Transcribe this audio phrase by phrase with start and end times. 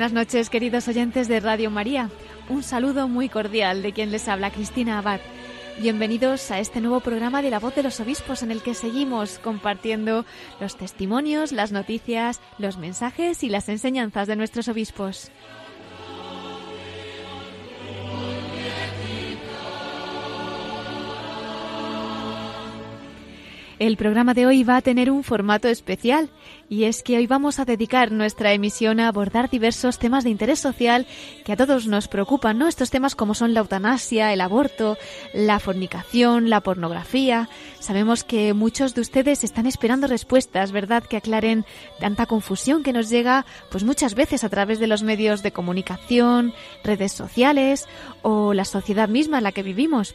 [0.00, 2.08] Buenas noches, queridos oyentes de Radio María.
[2.48, 5.20] Un saludo muy cordial de quien les habla, Cristina Abad.
[5.78, 9.38] Bienvenidos a este nuevo programa de La Voz de los Obispos en el que seguimos
[9.38, 10.24] compartiendo
[10.58, 15.30] los testimonios, las noticias, los mensajes y las enseñanzas de nuestros obispos.
[23.80, 26.28] El programa de hoy va a tener un formato especial
[26.68, 30.58] y es que hoy vamos a dedicar nuestra emisión a abordar diversos temas de interés
[30.58, 31.06] social
[31.46, 32.68] que a todos nos preocupan, ¿no?
[32.68, 34.98] Estos temas como son la eutanasia, el aborto,
[35.32, 37.48] la fornicación, la pornografía.
[37.78, 41.02] Sabemos que muchos de ustedes están esperando respuestas, ¿verdad?
[41.02, 41.64] Que aclaren
[41.98, 46.52] tanta confusión que nos llega pues muchas veces a través de los medios de comunicación,
[46.84, 47.88] redes sociales
[48.20, 50.14] o la sociedad misma en la que vivimos.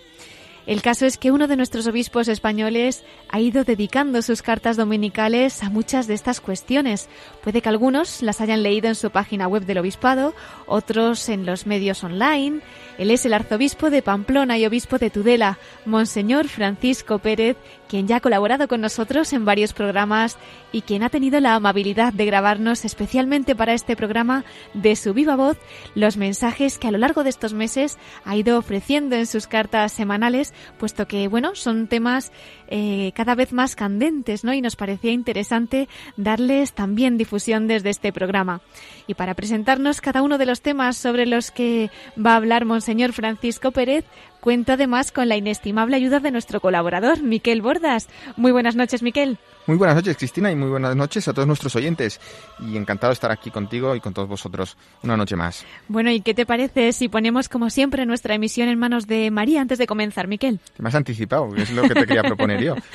[0.66, 5.62] El caso es que uno de nuestros obispos españoles ha ido dedicando sus cartas dominicales
[5.62, 7.08] a muchas de estas cuestiones.
[7.44, 10.34] Puede que algunos las hayan leído en su página web del obispado,
[10.66, 12.62] otros en los medios online.
[12.98, 18.18] Él es el arzobispo de Pamplona y obispo de Tudela, Monseñor Francisco Pérez, quien ya
[18.18, 20.38] ha colaborado con nosotros en varios programas
[20.72, 24.44] y quien ha tenido la amabilidad de grabarnos especialmente para este programa
[24.74, 25.58] de su viva voz
[25.94, 29.92] los mensajes que a lo largo de estos meses ha ido ofreciendo en sus cartas
[29.92, 32.32] semanales, puesto que, bueno, son temas
[32.68, 34.54] eh, cada vez más candentes, ¿no?
[34.54, 38.62] Y nos parecía interesante darles también difusión desde este programa.
[39.08, 43.14] Y para presentarnos cada uno de los temas sobre los que va a hablar Monseñor
[43.14, 44.06] Francisco Pérez,
[44.45, 48.07] Cuento además con la inestimable ayuda de nuestro colaborador, Miquel Bordas.
[48.38, 49.39] Muy buenas noches, Miquel.
[49.66, 52.22] Muy buenas noches, Cristina, y muy buenas noches a todos nuestros oyentes.
[52.59, 55.66] Y encantado de estar aquí contigo y con todos vosotros una noche más.
[55.88, 59.61] Bueno, ¿y qué te parece si ponemos, como siempre, nuestra emisión en manos de María
[59.61, 60.59] antes de comenzar, Miquel?
[60.77, 62.75] Me has anticipado, es lo que te quería proponer yo.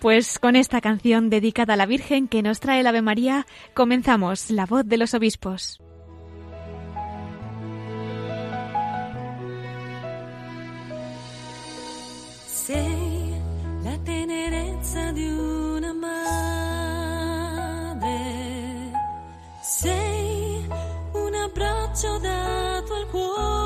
[0.00, 4.50] Pues con esta canción dedicada a la Virgen que nos trae el Ave María, comenzamos
[4.50, 5.80] La voz de los obispos.
[14.88, 16.22] Tenerezza di una madre,
[19.60, 20.66] sei
[21.12, 23.57] un abbraccio dato al cuore,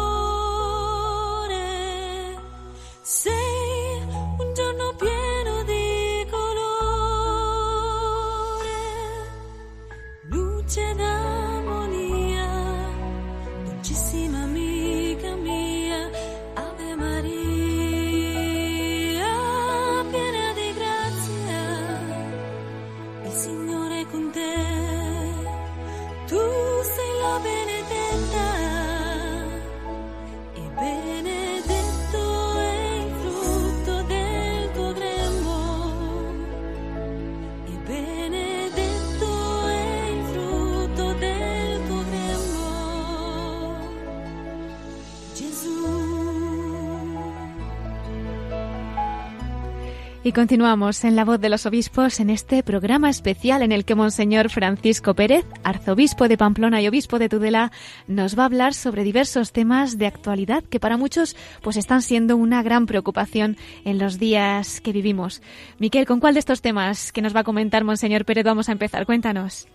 [50.25, 53.97] Y continuamos en la voz de los obispos en este programa especial en el que
[53.97, 57.73] Monseñor Francisco Pérez, arzobispo de Pamplona y obispo de Tudela,
[58.07, 62.37] nos va a hablar sobre diversos temas de actualidad que para muchos pues están siendo
[62.37, 65.43] una gran preocupación en los días que vivimos.
[65.81, 68.73] Miquel, ¿con cuál de estos temas que nos va a comentar Monseñor Pérez vamos a
[68.73, 69.07] empezar?
[69.07, 69.67] Cuéntanos.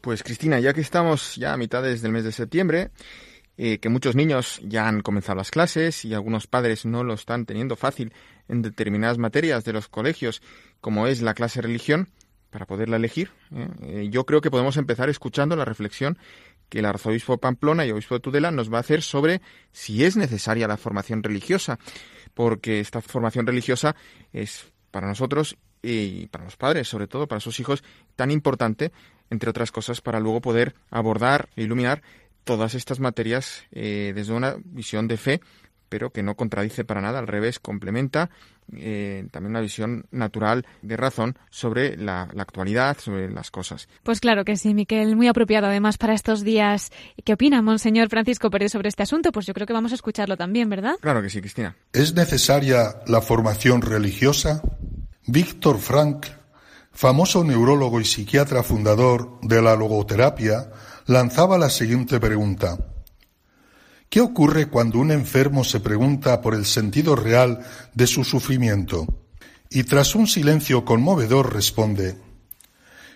[0.00, 2.90] Pues Cristina, ya que estamos ya a mitades del mes de septiembre,
[3.58, 7.46] eh, que muchos niños ya han comenzado las clases y algunos padres no lo están
[7.46, 8.12] teniendo fácil
[8.48, 10.42] en determinadas materias de los colegios,
[10.80, 12.08] como es la clase religión,
[12.50, 13.68] para poderla elegir, ¿eh?
[13.82, 16.16] Eh, yo creo que podemos empezar escuchando la reflexión
[16.68, 19.40] que el arzobispo Pamplona y obispo de Tudela nos va a hacer sobre
[19.72, 21.78] si es necesaria la formación religiosa,
[22.34, 23.94] porque esta formación religiosa
[24.32, 27.84] es para nosotros y para los padres, sobre todo para sus hijos,
[28.16, 28.92] tan importante,
[29.30, 32.02] entre otras cosas, para luego poder abordar e iluminar
[32.46, 35.40] todas estas materias eh, desde una visión de fe,
[35.88, 38.30] pero que no contradice para nada, al revés, complementa
[38.72, 43.88] eh, también una visión natural de razón sobre la, la, actualidad, sobre las cosas.
[44.04, 46.92] Pues claro que sí, Miquel, muy apropiado además para estos días.
[47.24, 49.32] ¿Qué opina Monseñor Francisco Pérez sobre este asunto?
[49.32, 50.94] Pues yo creo que vamos a escucharlo también, ¿verdad?
[51.00, 51.76] Claro que sí, Cristina.
[51.92, 54.62] ¿Es necesaria la formación religiosa?
[55.26, 56.26] Víctor Frank,
[56.92, 60.70] famoso neurólogo y psiquiatra fundador de la logoterapia,
[61.06, 62.78] lanzaba la siguiente pregunta.
[64.08, 67.64] ¿Qué ocurre cuando un enfermo se pregunta por el sentido real
[67.94, 69.06] de su sufrimiento?
[69.70, 72.16] Y tras un silencio conmovedor responde,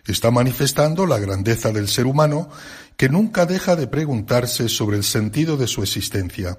[0.07, 2.49] está manifestando la grandeza del ser humano
[2.97, 6.59] que nunca deja de preguntarse sobre el sentido de su existencia.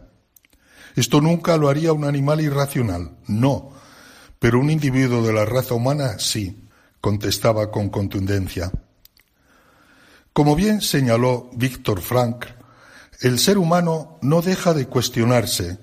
[0.95, 3.71] Esto nunca lo haría un animal irracional, no,
[4.39, 6.67] pero un individuo de la raza humana sí,
[6.99, 8.71] contestaba con contundencia.
[10.33, 12.45] Como bien señaló Víctor Frank,
[13.19, 15.77] el ser humano no deja de cuestionarse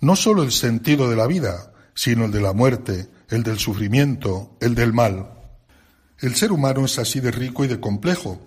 [0.00, 4.56] no sólo el sentido de la vida, sino el de la muerte, el del sufrimiento,
[4.60, 5.32] el del mal.
[6.18, 8.40] El ser humano es así de rico y de complejo.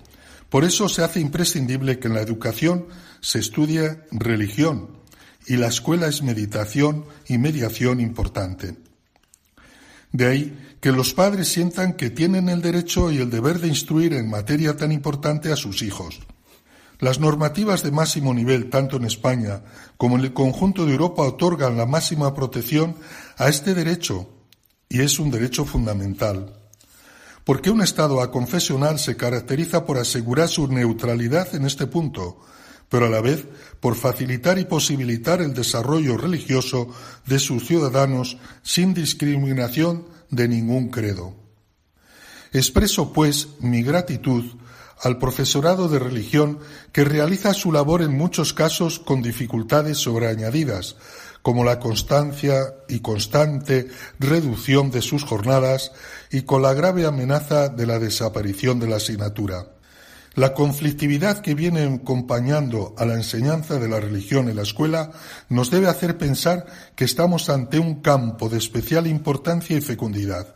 [0.49, 2.87] Por eso se hace imprescindible que en la educación
[3.19, 5.01] se estudie religión
[5.47, 8.84] y la escuela es meditación y mediación importante.
[10.15, 14.13] De ahí que los padres sientan que tienen el derecho y el deber de instruir
[14.13, 16.19] en materia tan importante a sus hijos.
[17.00, 19.63] Las normativas de máximo nivel, tanto en España
[19.97, 22.95] como en el conjunto de Europa, otorgan la máxima protección
[23.35, 24.29] a este derecho
[24.88, 26.61] y es un derecho fundamental.
[27.44, 32.39] Porque un Estado aconfesional se caracteriza por asegurar su neutralidad en este punto,
[32.89, 33.45] pero a la vez
[33.79, 36.89] por facilitar y posibilitar el desarrollo religioso
[37.25, 41.35] de sus ciudadanos sin discriminación de ningún credo.
[42.51, 44.45] Expreso, pues, mi gratitud
[45.01, 46.59] al profesorado de religión
[46.91, 50.95] que realiza su labor en muchos casos con dificultades sobreañadidas,
[51.41, 53.87] como la constancia y constante
[54.19, 55.91] reducción de sus jornadas
[56.31, 59.75] y con la grave amenaza de la desaparición de la asignatura.
[60.35, 65.11] La conflictividad que viene acompañando a la enseñanza de la religión en la escuela
[65.47, 70.55] nos debe hacer pensar que estamos ante un campo de especial importancia y fecundidad.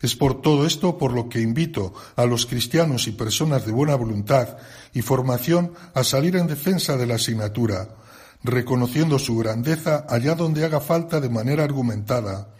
[0.00, 3.96] Es por todo esto por lo que invito a los cristianos y personas de buena
[3.96, 4.58] voluntad
[4.92, 7.88] y formación a salir en defensa de la asignatura,
[8.44, 12.54] reconociendo su grandeza allá donde haga falta de manera argumentada,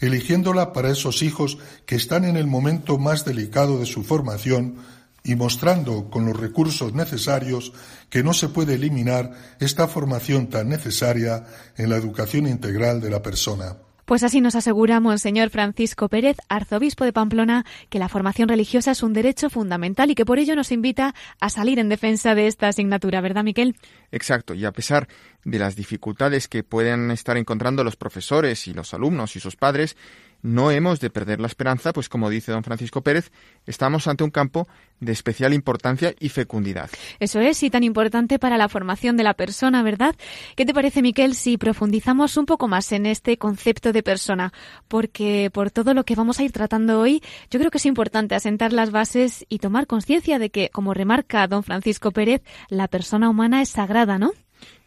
[0.00, 4.76] eligiéndola para esos hijos que están en el momento más delicado de su formación
[5.24, 7.72] y mostrando con los recursos necesarios
[8.10, 11.44] que no se puede eliminar esta formación tan necesaria
[11.76, 13.78] en la educación integral de la persona.
[14.04, 19.02] Pues así nos asegura Monseñor Francisco Pérez, arzobispo de Pamplona, que la formación religiosa es
[19.02, 22.68] un derecho fundamental y que por ello nos invita a salir en defensa de esta
[22.68, 23.76] asignatura, ¿verdad, Miquel?
[24.12, 25.08] Exacto, y a pesar
[25.42, 29.96] de las dificultades que pueden estar encontrando los profesores y los alumnos y sus padres,
[30.44, 33.32] no hemos de perder la esperanza, pues como dice don Francisco Pérez,
[33.64, 34.68] estamos ante un campo
[35.00, 36.90] de especial importancia y fecundidad.
[37.18, 40.14] Eso es, y tan importante para la formación de la persona, ¿verdad?
[40.54, 44.52] ¿Qué te parece, Miquel, si profundizamos un poco más en este concepto de persona?
[44.86, 48.34] Porque por todo lo que vamos a ir tratando hoy, yo creo que es importante
[48.34, 53.30] asentar las bases y tomar conciencia de que, como remarca don Francisco Pérez, la persona
[53.30, 54.32] humana es sagrada, ¿no?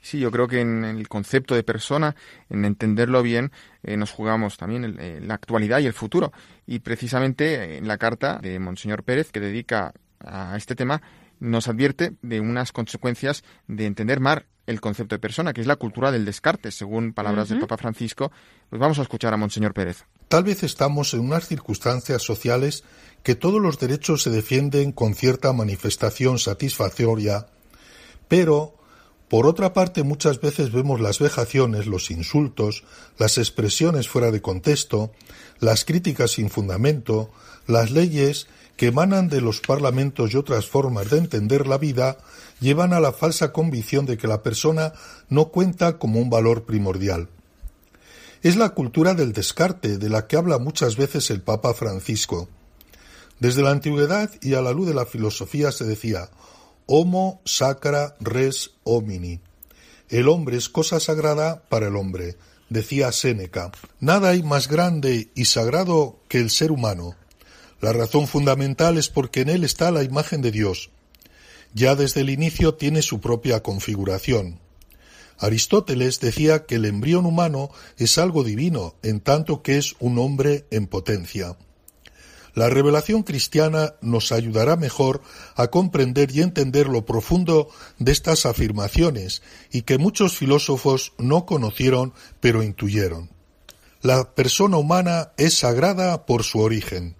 [0.07, 2.15] Sí, yo creo que en el concepto de persona,
[2.49, 3.51] en entenderlo bien,
[3.83, 6.31] eh, nos jugamos también el, eh, la actualidad y el futuro.
[6.65, 11.01] Y precisamente en la carta de Monseñor Pérez, que dedica a este tema,
[11.41, 15.75] nos advierte de unas consecuencias de entender mal el concepto de persona, que es la
[15.75, 18.31] cultura del descarte, según palabras del Papa Francisco.
[18.69, 20.05] Pues vamos a escuchar a Monseñor Pérez.
[20.29, 22.85] Tal vez estamos en unas circunstancias sociales
[23.23, 27.47] que todos los derechos se defienden con cierta manifestación satisfactoria,
[28.29, 28.76] pero
[29.29, 32.83] por otra parte, muchas veces vemos las vejaciones, los insultos,
[33.17, 35.11] las expresiones fuera de contexto,
[35.59, 37.29] las críticas sin fundamento,
[37.67, 42.17] las leyes que emanan de los parlamentos y otras formas de entender la vida
[42.61, 44.93] llevan a la falsa convicción de que la persona
[45.29, 47.27] no cuenta como un valor primordial.
[48.43, 52.47] Es la cultura del descarte de la que habla muchas veces el Papa Francisco.
[53.39, 56.29] Desde la antigüedad y a la luz de la filosofía se decía
[56.89, 59.41] Homo sacra res homini.
[60.07, 62.37] El hombre es cosa sagrada para el hombre,
[62.69, 63.73] decía Séneca.
[63.99, 67.15] Nada hay más grande y sagrado que el ser humano.
[67.81, 70.89] La razón fundamental es porque en él está la imagen de Dios.
[71.73, 74.61] Ya desde el inicio tiene su propia configuración.
[75.39, 80.65] Aristóteles decía que el embrión humano es algo divino, en tanto que es un hombre
[80.71, 81.57] en potencia.
[82.57, 85.21] La revelación cristiana nos ayudará mejor
[85.53, 92.15] a comprender y entender lo profundo de estas afirmaciones y que muchos filósofos no conocieron
[92.39, 93.29] pero intuyeron.
[94.01, 97.15] La persona humana es sagrada por su origen.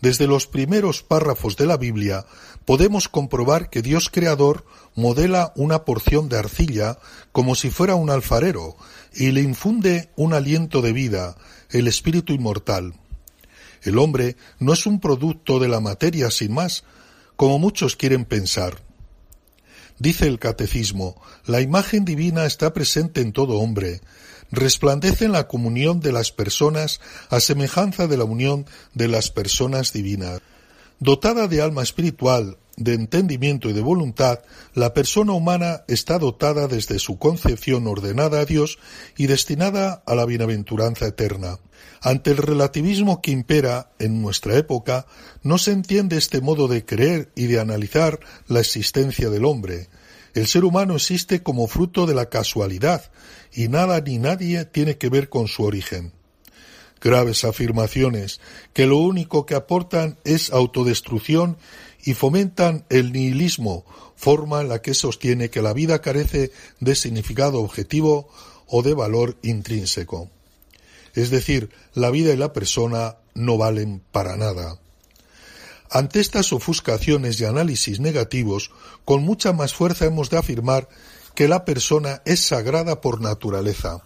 [0.00, 2.24] Desde los primeros párrafos de la Biblia
[2.64, 6.98] podemos comprobar que Dios Creador modela una porción de arcilla
[7.32, 8.78] como si fuera un alfarero
[9.12, 11.36] y le infunde un aliento de vida,
[11.68, 12.94] el espíritu inmortal.
[13.86, 16.84] El hombre no es un producto de la materia sin más,
[17.36, 18.82] como muchos quieren pensar.
[19.98, 24.02] Dice el catecismo, la imagen divina está presente en todo hombre,
[24.50, 27.00] resplandece en la comunión de las personas
[27.30, 30.40] a semejanza de la unión de las personas divinas.
[30.98, 34.40] Dotada de alma espiritual, de entendimiento y de voluntad,
[34.74, 38.78] la persona humana está dotada desde su concepción ordenada a Dios
[39.16, 41.58] y destinada a la bienaventuranza eterna.
[42.02, 45.06] Ante el relativismo que impera en nuestra época,
[45.42, 49.88] no se entiende este modo de creer y de analizar la existencia del hombre.
[50.34, 53.10] El ser humano existe como fruto de la casualidad
[53.52, 56.12] y nada ni nadie tiene que ver con su origen.
[57.00, 58.40] Graves afirmaciones
[58.72, 61.56] que lo único que aportan es autodestrucción
[62.06, 63.84] y fomentan el nihilismo,
[64.14, 68.28] forma en la que sostiene que la vida carece de significado objetivo
[68.68, 70.30] o de valor intrínseco.
[71.14, 74.78] Es decir, la vida y la persona no valen para nada.
[75.90, 78.70] Ante estas ofuscaciones y análisis negativos,
[79.04, 80.88] con mucha más fuerza hemos de afirmar
[81.34, 84.04] que la persona es sagrada por naturaleza.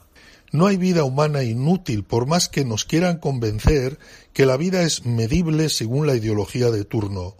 [0.52, 3.98] No hay vida humana inútil por más que nos quieran convencer
[4.32, 7.36] que la vida es medible según la ideología de turno.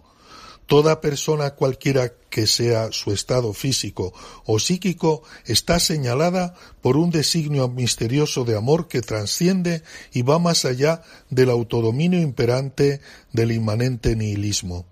[0.71, 4.13] Toda persona cualquiera que sea su estado físico
[4.45, 10.63] o psíquico está señalada por un designio misterioso de amor que trasciende y va más
[10.63, 13.01] allá del autodominio imperante
[13.33, 14.85] del inmanente nihilismo.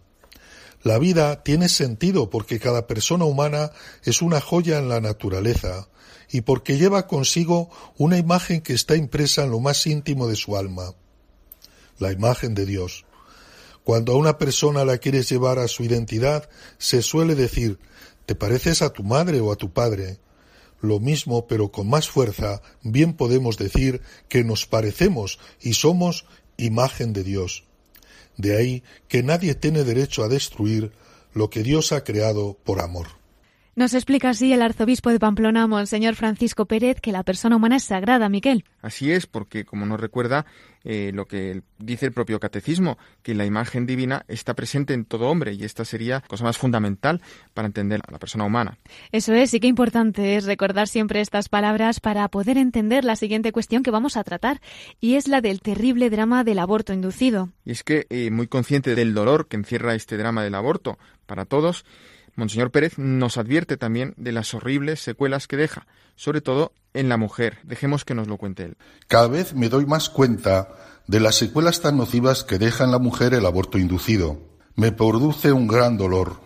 [0.83, 3.71] La vida tiene sentido porque cada persona humana
[4.03, 5.87] es una joya en la naturaleza
[6.29, 10.57] y porque lleva consigo una imagen que está impresa en lo más íntimo de su
[10.57, 10.93] alma,
[11.99, 13.05] la imagen de Dios.
[13.89, 17.79] Cuando a una persona la quieres llevar a su identidad, se suele decir
[18.27, 20.19] te pareces a tu madre o a tu padre.
[20.79, 27.13] Lo mismo, pero con más fuerza, bien podemos decir que nos parecemos y somos imagen
[27.13, 27.63] de Dios.
[28.37, 30.91] De ahí que nadie tiene derecho a destruir
[31.33, 33.18] lo que Dios ha creado por amor.
[33.79, 37.85] Nos explica así el arzobispo de Pamplona, Monseñor Francisco Pérez, que la persona humana es
[37.85, 38.65] sagrada, Miquel.
[38.81, 40.45] Así es, porque como nos recuerda
[40.83, 45.29] eh, lo que dice el propio catecismo, que la imagen divina está presente en todo
[45.29, 47.21] hombre y esta sería cosa más fundamental
[47.53, 48.77] para entender a la persona humana.
[49.13, 53.53] Eso es, y qué importante es recordar siempre estas palabras para poder entender la siguiente
[53.53, 54.59] cuestión que vamos a tratar,
[54.99, 57.47] y es la del terrible drama del aborto inducido.
[57.63, 61.45] Y es que, eh, muy consciente del dolor que encierra este drama del aborto para
[61.45, 61.85] todos,
[62.39, 67.17] Monseñor Pérez nos advierte también de las horribles secuelas que deja, sobre todo en la
[67.17, 67.59] mujer.
[67.63, 68.77] Dejemos que nos lo cuente él.
[69.07, 70.69] Cada vez me doy más cuenta
[71.05, 74.39] de las secuelas tan nocivas que deja en la mujer el aborto inducido.
[74.75, 76.39] Me produce un gran dolor.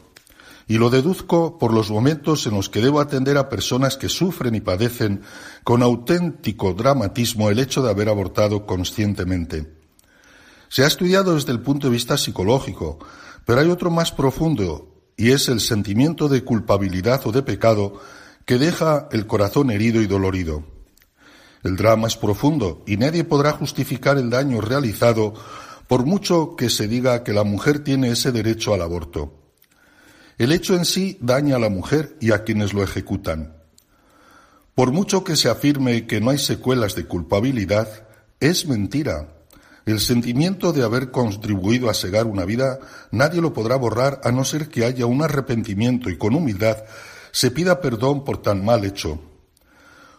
[0.68, 4.56] Y lo deduzco por los momentos en los que debo atender a personas que sufren
[4.56, 5.22] y padecen
[5.64, 9.72] con auténtico dramatismo el hecho de haber abortado conscientemente.
[10.70, 12.98] Se ha estudiado desde el punto de vista psicológico,
[13.46, 14.93] pero hay otro más profundo
[15.24, 18.02] y es el sentimiento de culpabilidad o de pecado
[18.44, 20.66] que deja el corazón herido y dolorido.
[21.64, 25.34] El drama es profundo y nadie podrá justificar el daño realizado
[25.88, 29.54] por mucho que se diga que la mujer tiene ese derecho al aborto.
[30.38, 33.56] El hecho en sí daña a la mujer y a quienes lo ejecutan.
[34.76, 38.10] Por mucho que se afirme que no hay secuelas de culpabilidad,
[38.42, 39.33] es mentira.
[39.86, 42.80] El sentimiento de haber contribuido a segar una vida
[43.12, 46.78] nadie lo podrá borrar a no ser que haya un arrepentimiento y con humildad
[47.32, 49.20] se pida perdón por tan mal hecho.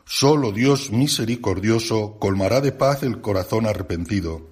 [0.04, 4.42] Solo Dios misericordioso colmará de paz el corazón arrepentido.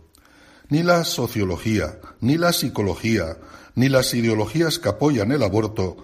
[0.71, 3.37] Ni la sociología, ni la psicología,
[3.75, 5.99] ni las ideologías que apoyan el aborto,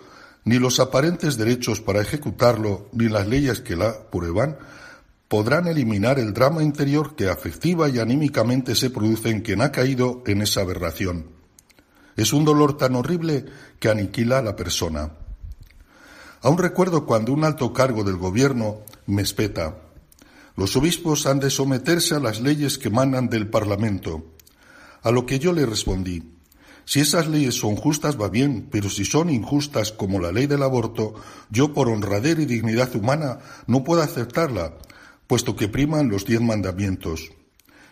[0.44, 4.58] ni los aparentes derechos para ejecutarlo, ni las leyes que la prueban,
[5.28, 10.22] podrán eliminar el drama interior que afectiva y anímicamente se produce en quien ha caído
[10.26, 11.26] en esa aberración.
[12.16, 13.44] Es un dolor tan horrible
[13.78, 15.12] que aniquila a la persona.
[16.40, 19.76] Aún recuerdo cuando un alto cargo del gobierno me espeta.
[20.56, 24.24] Los obispos han de someterse a las leyes que emanan del Parlamento.
[25.02, 26.38] A lo que yo le respondí,
[26.84, 30.62] si esas leyes son justas va bien, pero si son injustas como la ley del
[30.62, 31.14] aborto,
[31.50, 34.72] yo por honradera y dignidad humana no puedo aceptarla,
[35.28, 37.30] puesto que priman los diez mandamientos.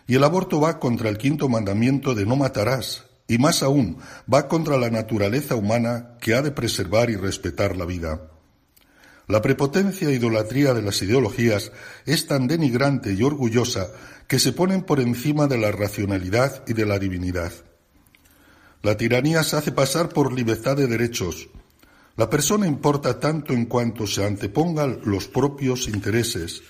[0.07, 3.97] Y el aborto va contra el quinto mandamiento de no matarás, y más aún,
[4.31, 8.31] va contra la naturaleza humana que ha de preservar y respetar la vida.
[9.27, 11.71] La prepotencia e idolatría de las ideologías
[12.05, 13.87] es tan denigrante y orgullosa
[14.27, 17.51] que se ponen por encima de la racionalidad y de la divinidad.
[18.81, 21.49] La tiranía se hace pasar por libertad de derechos.
[22.15, 26.63] La persona importa tanto en cuanto se antepongan los propios intereses,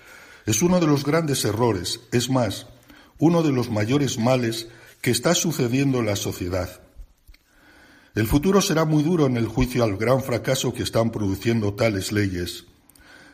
[0.48, 2.68] es uno de los grandes errores, es más,
[3.20, 4.70] uno de los mayores males
[5.02, 6.82] que está sucediendo en la sociedad.
[8.16, 12.14] El futuro será muy duro en el juicio al gran fracaso que están produciendo tales
[12.14, 12.64] leyes.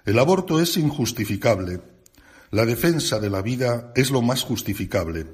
[0.05, 1.81] El aborto es injustificable.
[2.49, 5.27] La defensa de la vida es lo más justificable.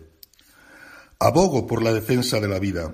[1.17, 2.93] Abogo por la defensa de la vida.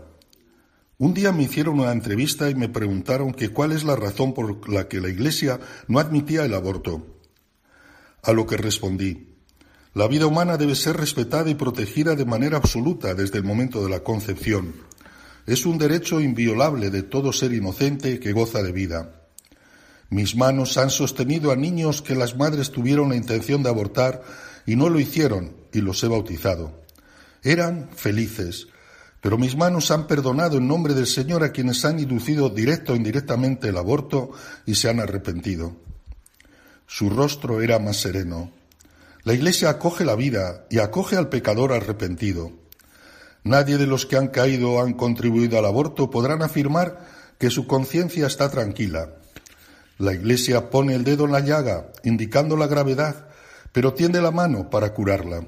[1.00, 4.70] Un día me hicieron una entrevista y me preguntaron que cuál es la razón por
[4.70, 7.15] la que la Iglesia no admitía el aborto.
[8.26, 9.36] A lo que respondí,
[9.94, 13.92] la vida humana debe ser respetada y protegida de manera absoluta desde el momento de
[13.92, 14.74] la concepción.
[15.46, 19.28] Es un derecho inviolable de todo ser inocente que goza de vida.
[20.10, 24.24] Mis manos han sostenido a niños que las madres tuvieron la intención de abortar
[24.66, 26.82] y no lo hicieron y los he bautizado.
[27.44, 28.70] Eran felices,
[29.22, 32.96] pero mis manos han perdonado en nombre del Señor a quienes han inducido directo o
[32.96, 34.32] indirectamente el aborto
[34.66, 35.85] y se han arrepentido.
[36.88, 38.52] Su rostro era más sereno.
[39.24, 42.52] La Iglesia acoge la vida y acoge al pecador arrepentido.
[43.44, 47.06] Nadie de los que han caído o han contribuido al aborto podrán afirmar
[47.40, 49.10] que su conciencia está tranquila.
[49.98, 53.28] La Iglesia pone el dedo en la llaga, indicando la gravedad,
[53.72, 55.46] pero tiende la mano para curarla.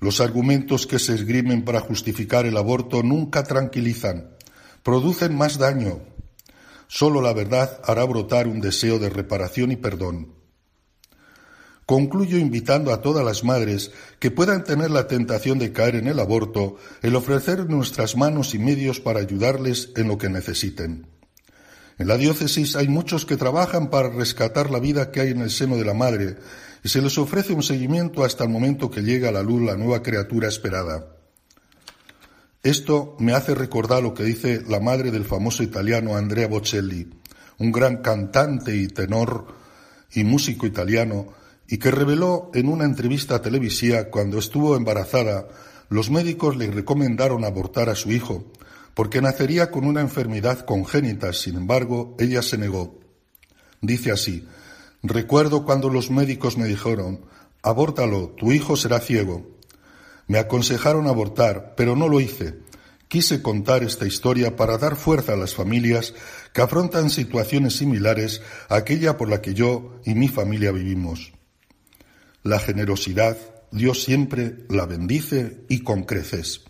[0.00, 4.30] Los argumentos que se esgrimen para justificar el aborto nunca tranquilizan,
[4.82, 6.00] producen más daño.
[6.88, 10.34] Solo la verdad hará brotar un deseo de reparación y perdón.
[11.84, 16.18] Concluyo invitando a todas las madres que puedan tener la tentación de caer en el
[16.18, 21.06] aborto, el ofrecer nuestras manos y medios para ayudarles en lo que necesiten.
[21.98, 25.50] En la diócesis hay muchos que trabajan para rescatar la vida que hay en el
[25.50, 26.36] seno de la madre
[26.84, 29.76] y se les ofrece un seguimiento hasta el momento que llega a la luz la
[29.76, 31.17] nueva criatura esperada.
[32.62, 37.08] Esto me hace recordar lo que dice la madre del famoso italiano Andrea Bocelli,
[37.58, 39.46] un gran cantante y tenor
[40.12, 41.28] y músico italiano,
[41.68, 45.46] y que reveló en una entrevista televisiva cuando estuvo embarazada,
[45.88, 48.44] los médicos le recomendaron abortar a su hijo,
[48.94, 51.32] porque nacería con una enfermedad congénita.
[51.32, 52.98] Sin embargo, ella se negó.
[53.80, 54.48] Dice así,
[55.04, 57.20] recuerdo cuando los médicos me dijeron,
[57.62, 59.57] abórtalo, tu hijo será ciego.
[60.28, 62.60] Me aconsejaron abortar, pero no lo hice.
[63.08, 66.14] Quise contar esta historia para dar fuerza a las familias
[66.52, 71.32] que afrontan situaciones similares a aquella por la que yo y mi familia vivimos.
[72.42, 73.36] La generosidad
[73.70, 76.67] Dios siempre la bendice y con creces.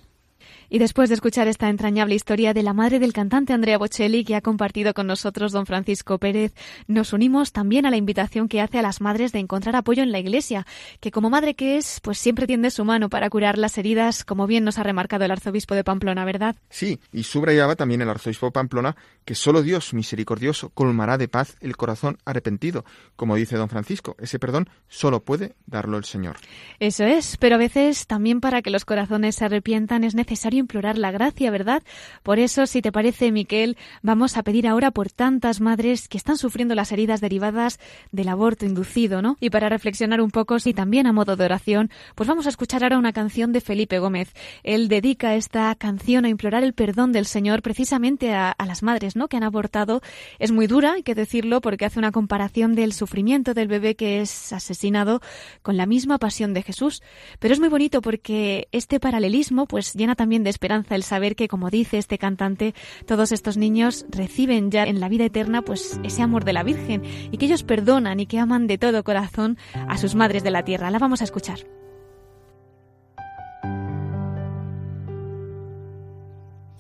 [0.71, 4.35] Y después de escuchar esta entrañable historia de la madre del cantante Andrea Bocelli que
[4.35, 6.53] ha compartido con nosotros don Francisco Pérez,
[6.87, 10.13] nos unimos también a la invitación que hace a las madres de encontrar apoyo en
[10.13, 10.67] la Iglesia,
[11.01, 14.47] que como madre que es, pues siempre tiende su mano para curar las heridas, como
[14.47, 16.57] bien nos ha remarcado el arzobispo de Pamplona, ¿verdad?
[16.69, 21.57] Sí, y subrayaba también el arzobispo de Pamplona que solo Dios misericordioso colmará de paz
[21.61, 22.85] el corazón arrepentido.
[23.17, 26.37] Como dice don Francisco, ese perdón solo puede darlo el Señor.
[26.79, 30.99] Eso es, pero a veces también para que los corazones se arrepientan es necesario implorar
[30.99, 31.83] la gracia, ¿verdad?
[32.23, 36.37] Por eso, si te parece, Miquel, vamos a pedir ahora por tantas madres que están
[36.37, 37.79] sufriendo las heridas derivadas
[38.13, 39.37] del aborto inducido, ¿no?
[39.41, 42.83] Y para reflexionar un poco, si también a modo de oración, pues vamos a escuchar
[42.83, 44.33] ahora una canción de Felipe Gómez.
[44.63, 49.17] Él dedica esta canción a implorar el perdón del Señor precisamente a, a las madres,
[49.17, 49.29] ¿no?
[49.29, 50.03] Que han abortado.
[50.39, 54.21] Es muy dura, hay que decirlo, porque hace una comparación del sufrimiento del bebé que
[54.21, 55.21] es asesinado
[55.63, 57.03] con la misma pasión de Jesús.
[57.39, 61.49] Pero es muy bonito porque este paralelismo, pues llena también de esperanza el saber que,
[61.49, 62.75] como dice este cantante,
[63.07, 67.03] todos estos niños reciben ya en la vida eterna pues ese amor de la Virgen
[67.31, 69.59] y que ellos perdonan y que aman de todo corazón
[69.89, 70.91] a sus madres de la tierra.
[70.91, 71.59] La vamos a escuchar.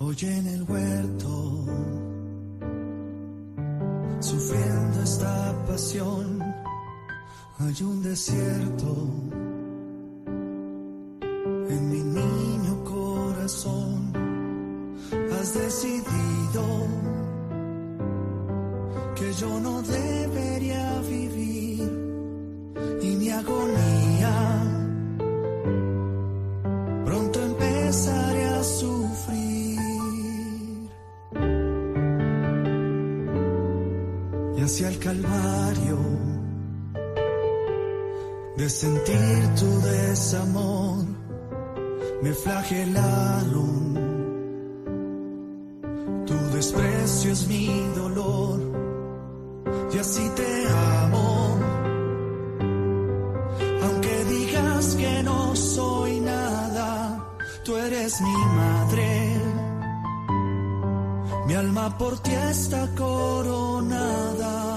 [0.01, 1.67] Hoy en el huerto,
[4.21, 6.43] sufriendo esta pasión,
[7.59, 9.09] hay un desierto
[11.69, 12.78] en mi niño
[13.49, 13.65] Has
[15.55, 16.65] decidido
[19.17, 21.91] que yo no debería vivir
[23.01, 24.63] y mi agonía
[27.07, 29.81] pronto empezaré a sufrir.
[34.59, 35.99] Y hacia el Calvario
[38.59, 41.18] de sentir tu desamor
[42.23, 43.79] me flagelaron.
[46.27, 48.59] Tu desprecio es mi dolor
[49.93, 50.67] y así te
[51.03, 51.59] amo.
[53.85, 57.25] Aunque digas que no soy nada,
[57.65, 59.41] tú eres mi madre.
[61.47, 64.68] Mi alma por ti está coronada.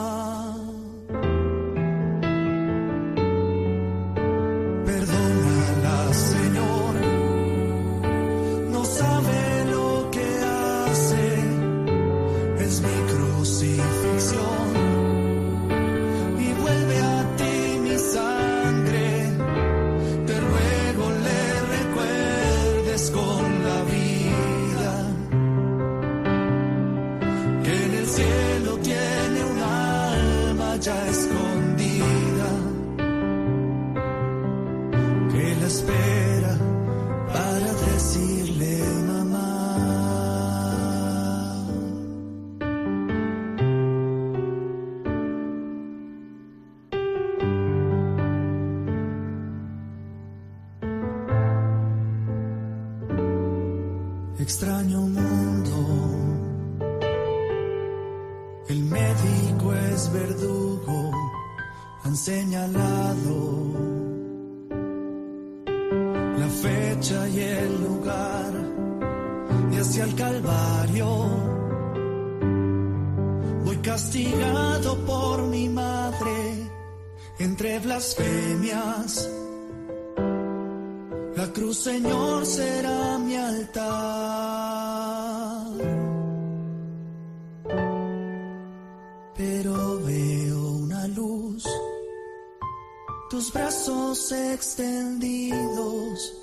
[93.42, 96.34] Tus brazos extendidos,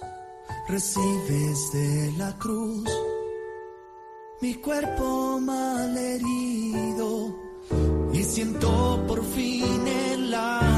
[0.67, 2.91] recibes de la cruz
[4.41, 7.37] mi cuerpo malherido
[8.13, 10.78] y siento por fin el amor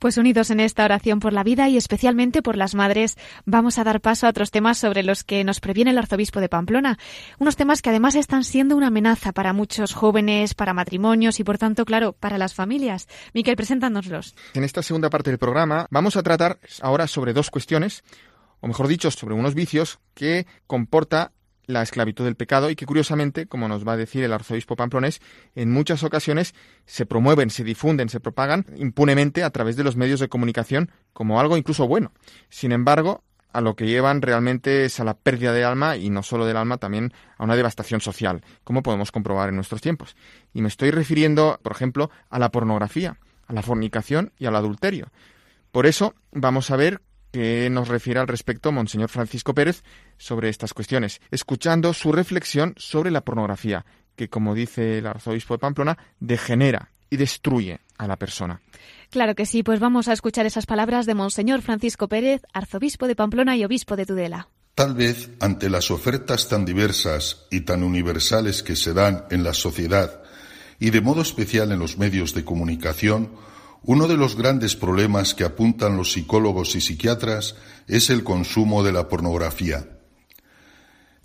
[0.00, 3.84] Pues unidos en esta oración por la vida y especialmente por las madres, vamos a
[3.84, 6.98] dar paso a otros temas sobre los que nos previene el arzobispo de Pamplona.
[7.38, 11.58] Unos temas que además están siendo una amenaza para muchos jóvenes, para matrimonios y por
[11.58, 13.08] tanto, claro, para las familias.
[13.34, 14.34] Miquel, preséntanoslos.
[14.54, 18.02] En esta segunda parte del programa vamos a tratar ahora sobre dos cuestiones,
[18.60, 21.32] o mejor dicho, sobre unos vicios que comporta
[21.70, 25.20] la esclavitud del pecado y que curiosamente, como nos va a decir el arzobispo pamplonés,
[25.54, 26.54] en muchas ocasiones
[26.86, 31.40] se promueven, se difunden, se propagan impunemente a través de los medios de comunicación como
[31.40, 32.12] algo incluso bueno.
[32.48, 36.22] Sin embargo, a lo que llevan realmente es a la pérdida de alma y no
[36.22, 40.16] solo del alma, también a una devastación social, como podemos comprobar en nuestros tiempos.
[40.52, 45.08] Y me estoy refiriendo, por ejemplo, a la pornografía, a la fornicación y al adulterio.
[45.72, 49.82] Por eso vamos a ver qué nos refiere al respecto Monseñor Francisco Pérez
[50.18, 53.84] sobre estas cuestiones, escuchando su reflexión sobre la pornografía,
[54.16, 58.60] que como dice el arzobispo de Pamplona, degenera y destruye a la persona.
[59.10, 63.16] Claro que sí, pues vamos a escuchar esas palabras de Monseñor Francisco Pérez, arzobispo de
[63.16, 64.48] Pamplona y obispo de Tudela.
[64.74, 69.52] Tal vez ante las ofertas tan diversas y tan universales que se dan en la
[69.52, 70.22] sociedad
[70.78, 73.32] y de modo especial en los medios de comunicación,
[73.82, 78.92] uno de los grandes problemas que apuntan los psicólogos y psiquiatras es el consumo de
[78.92, 79.88] la pornografía.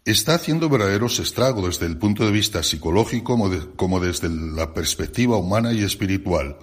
[0.06, 4.74] Está haciendo verdaderos estragos desde el punto de vista psicológico como, de- como desde la
[4.74, 6.58] perspectiva humana y espiritual.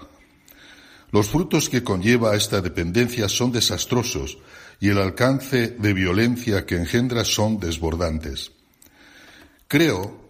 [1.10, 4.38] Los frutos que conlleva esta dependencia son desastrosos
[4.80, 8.52] y el alcance de violencia que engendra son desbordantes.
[9.68, 10.21] Creo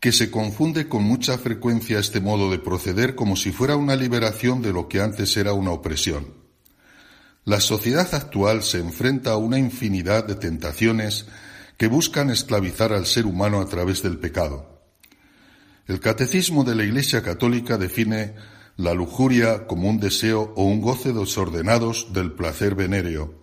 [0.00, 4.62] que se confunde con mucha frecuencia este modo de proceder como si fuera una liberación
[4.62, 6.32] de lo que antes era una opresión.
[7.44, 11.26] La sociedad actual se enfrenta a una infinidad de tentaciones
[11.76, 14.82] que buscan esclavizar al ser humano a través del pecado.
[15.86, 18.34] El catecismo de la Iglesia Católica define
[18.76, 23.34] la lujuria como un deseo o un goce desordenados del placer venéreo.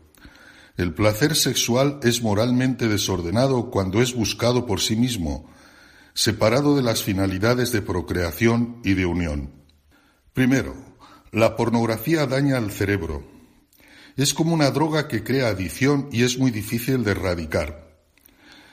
[0.75, 5.49] El placer sexual es moralmente desordenado cuando es buscado por sí mismo,
[6.17, 9.51] separado de las finalidades de procreación y de unión.
[10.33, 10.75] Primero,
[11.31, 13.23] La pornografía daña al cerebro.
[14.15, 17.99] Es como una droga que crea adicción y es muy difícil de erradicar.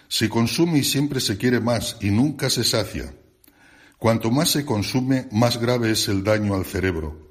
[0.09, 3.13] Se consume y siempre se quiere más y nunca se sacia.
[3.99, 7.29] Cuanto más se consume, más grave es el daño al cerebro.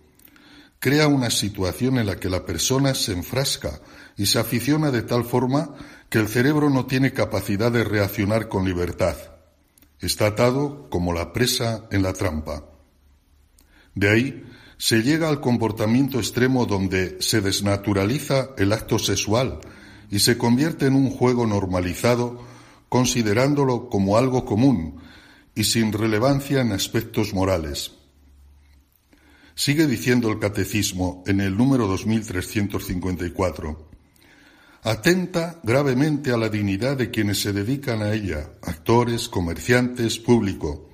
[0.78, 3.82] Crea una situación en la que la persona se enfrasca
[4.16, 5.74] y se aficiona de tal forma
[6.10, 9.33] que el cerebro no tiene capacidad de reaccionar con libertad.
[10.04, 12.66] Está atado como la presa en la trampa.
[13.96, 14.44] De ahí
[14.78, 19.62] se llega al comportamiento extremo donde se desnaturaliza el acto sexual
[20.12, 22.46] y se convierte en un juego normalizado
[22.90, 24.98] considerándolo como algo común
[25.56, 27.94] y sin relevancia en aspectos morales.
[29.56, 33.93] Sigue diciendo el Catecismo en el número 2354.
[34.86, 40.90] Atenta gravemente a la dignidad de quienes se dedican a ella, actores, comerciantes, público,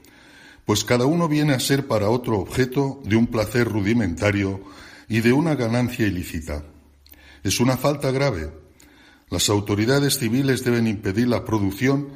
[0.63, 4.61] pues cada uno viene a ser para otro objeto de un placer rudimentario
[5.07, 6.63] y de una ganancia ilícita.
[7.41, 8.51] Es una falta grave.
[9.31, 12.09] Las autoridades civiles deben impedir la producción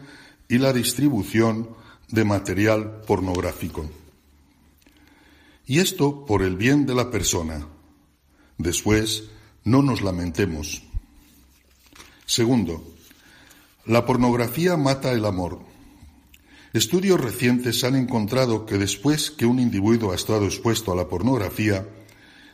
[0.48, 1.70] y la distribución
[2.10, 3.90] de material pornográfico.
[5.66, 7.68] Y esto por el bien de la persona.
[8.60, 9.24] Después,
[9.64, 10.83] no nos lamentemos.
[12.34, 12.84] Segundo,
[13.86, 15.60] la pornografía mata el amor.
[16.74, 21.88] Estudios recientes han encontrado que después que un individuo ha estado expuesto a la pornografía,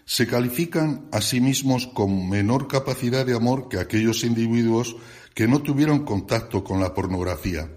[0.04, 4.98] se califican a sí mismos con menor capacidad de amor que aquellos individuos
[5.34, 7.72] que no tuvieron contacto con la pornografía.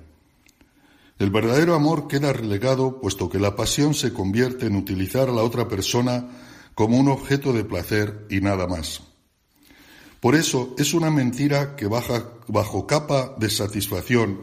[1.21, 5.45] El verdadero amor queda relegado puesto que la pasión se convierte en utilizar a la
[5.45, 6.31] otra persona
[6.75, 9.12] como un objeto de placer y nada más.
[10.23, 14.43] Por eso es una mentira que bajo capa de satisfacción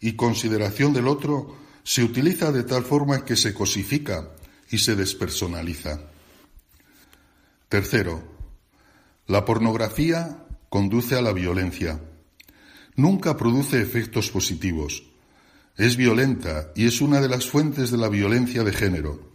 [0.00, 4.30] y consideración del otro se utiliza de tal forma que se cosifica
[4.70, 6.00] y se despersonaliza.
[7.68, 8.22] Tercero,
[9.26, 12.00] la pornografía conduce a la violencia.
[12.96, 15.02] Nunca produce efectos positivos.
[15.76, 19.28] Es violenta y es una de las fuentes de la violencia de género.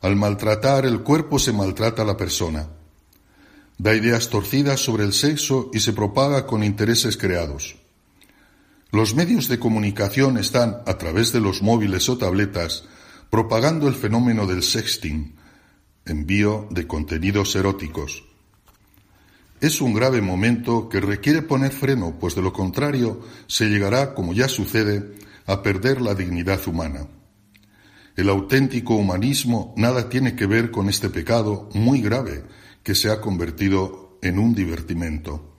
[0.00, 2.70] Al maltratar el cuerpo se maltrata a la persona.
[3.78, 7.76] Da ideas torcidas sobre el sexo y se propaga con intereses creados.
[8.90, 12.84] Los medios de comunicación están, a través de los móviles o tabletas,
[13.28, 15.34] propagando el fenómeno del sexting,
[16.06, 18.24] envío de contenidos eróticos.
[19.60, 24.32] Es un grave momento que requiere poner freno, pues de lo contrario se llegará, como
[24.32, 27.08] ya sucede, a perder la dignidad humana.
[28.16, 32.44] El auténtico humanismo nada tiene que ver con este pecado muy grave
[32.86, 35.52] que se ha convertido en un divertimento.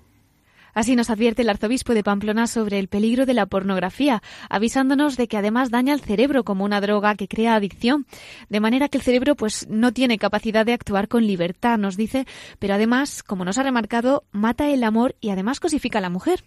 [0.74, 5.28] Así nos advierte el arzobispo de Pamplona sobre el peligro de la pornografía, avisándonos de
[5.28, 8.08] que además daña el cerebro como una droga que crea adicción,
[8.48, 12.26] de manera que el cerebro pues no tiene capacidad de actuar con libertad, nos dice,
[12.60, 16.46] pero además, como nos ha remarcado, mata el amor y además cosifica a la mujer.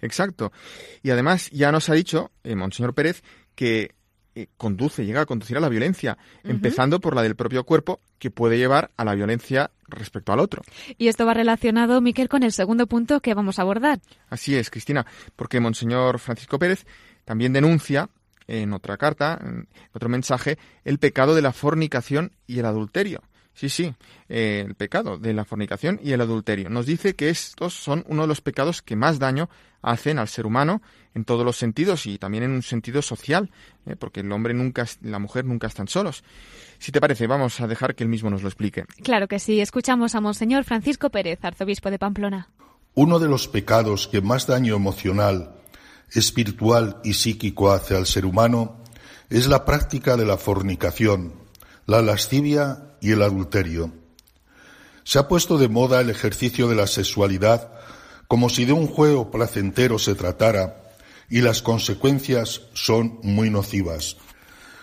[0.00, 0.50] Exacto.
[1.02, 3.22] Y además ya nos ha dicho, eh, Monseñor Pérez,
[3.54, 3.96] que
[4.34, 8.30] eh, conduce, llega a conducir a la violencia, empezando por la del propio cuerpo, que
[8.30, 10.62] puede llevar a la violencia respecto al otro.
[10.96, 14.00] Y esto va relacionado, Miquel, con el segundo punto que vamos a abordar.
[14.30, 16.86] Así es, Cristina, porque Monseñor Francisco Pérez
[17.24, 18.08] también denuncia
[18.46, 23.22] en otra carta, en otro mensaje, el pecado de la fornicación y el adulterio.
[23.54, 23.94] Sí, sí,
[24.28, 26.70] eh, el pecado de la fornicación y el adulterio.
[26.70, 29.50] Nos dice que estos son uno de los pecados que más daño
[29.82, 30.80] hacen al ser humano
[31.14, 33.50] en todos los sentidos y también en un sentido social,
[33.84, 33.96] ¿eh?
[33.96, 36.24] porque el hombre nunca, la mujer nunca están solos.
[36.78, 38.84] Si te parece, vamos a dejar que él mismo nos lo explique.
[39.02, 39.60] Claro que sí.
[39.60, 42.48] Escuchamos a Monseñor Francisco Pérez, arzobispo de Pamplona.
[42.94, 45.56] Uno de los pecados que más daño emocional,
[46.10, 48.82] espiritual y psíquico hace al ser humano
[49.30, 51.32] es la práctica de la fornicación,
[51.86, 53.92] la lascivia y el adulterio.
[55.04, 57.70] Se ha puesto de moda el ejercicio de la sexualidad
[58.28, 60.82] como si de un juego placentero se tratara
[61.28, 64.16] y las consecuencias son muy nocivas.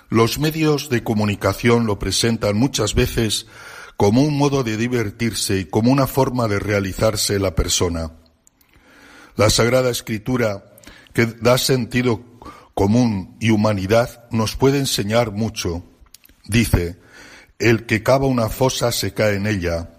[0.09, 3.47] Los medios de comunicación lo presentan muchas veces
[3.95, 8.11] como un modo de divertirse y como una forma de realizarse la persona.
[9.35, 10.65] La Sagrada Escritura,
[11.13, 12.23] que da sentido
[12.73, 15.83] común y humanidad, nos puede enseñar mucho.
[16.45, 16.99] Dice,
[17.59, 19.89] el que cava una fosa se cae en ella,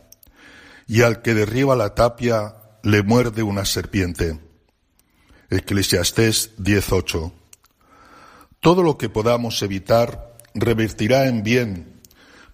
[0.86, 4.40] y al que derriba la tapia le muerde una serpiente.
[5.50, 7.32] Eclesiastés 18.
[8.60, 12.00] Todo lo que podamos evitar revertirá en bien,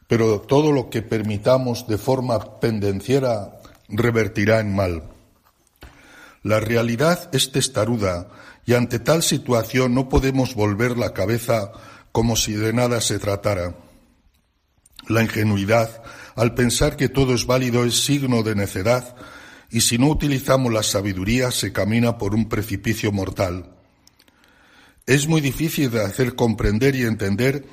[0.09, 5.05] pero todo lo que permitamos de forma pendenciera revertirá en mal.
[6.43, 8.29] La realidad es testaruda
[8.67, 11.73] y ante tal situación no podemos volver la cabeza
[12.13, 13.86] como si de nada se tratara.
[15.09, 16.03] La ingenuidad
[16.35, 19.17] al pensar que todo es válido es signo de necedad
[19.71, 23.71] y si no utilizamos la sabiduría se camina por un precipicio mortal.
[25.07, 27.65] Es muy difícil de hacer comprender y entender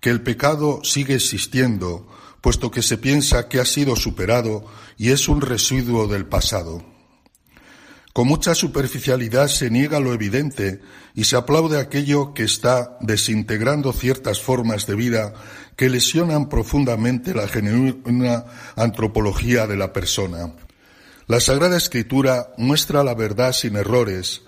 [0.00, 2.06] que el pecado sigue existiendo,
[2.40, 4.66] puesto que se piensa que ha sido superado
[4.98, 6.93] y es un residuo del pasado.
[8.14, 10.80] Con mucha superficialidad se niega lo evidente
[11.16, 15.34] y se aplaude aquello que está desintegrando ciertas formas de vida
[15.74, 18.44] que lesionan profundamente la genuina
[18.76, 20.54] antropología de la persona.
[21.26, 24.42] La Sagrada Escritura muestra la verdad sin errores,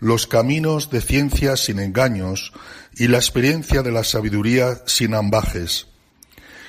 [0.00, 2.52] los caminos de ciencia sin engaños
[2.96, 5.91] y la experiencia de la sabiduría sin ambajes.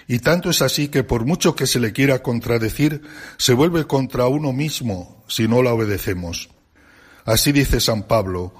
[0.08, 3.02] Y tanto es así que por mucho que se le quiera contradecir,
[3.38, 6.50] se vuelve contra uno mismo si no la obedecemos.
[7.26, 8.54] Así dice San Pablo,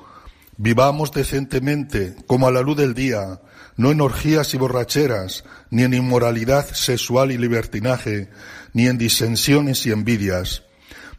[0.58, 3.42] vivamos decentemente como a la luz del día,
[3.76, 8.30] no en orgías y borracheras, ni en inmoralidad sexual y libertinaje,
[8.74, 10.64] ni en disensiones y envidias.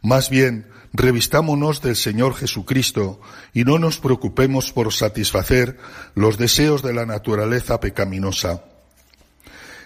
[0.01, 3.19] Más bien, revistámonos del Señor Jesucristo
[3.53, 5.77] y no nos preocupemos por satisfacer
[6.15, 8.63] los deseos de la naturaleza pecaminosa.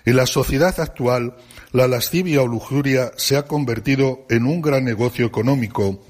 [0.06, 1.36] En la sociedad actual,
[1.72, 6.04] la lascivia o lujuria se ha convertido en un gran negocio económico.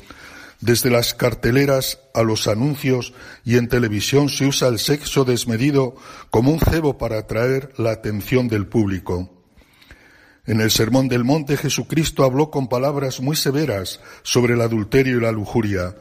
[0.61, 3.13] Desde las carteleras a los anuncios
[3.45, 5.95] y en televisión se usa el sexo desmedido
[6.29, 9.29] como un cebo para atraer la atención del público.
[10.45, 15.21] En el Sermón del Monte Jesucristo habló con palabras muy severas sobre el adulterio y
[15.21, 15.95] la lujuria,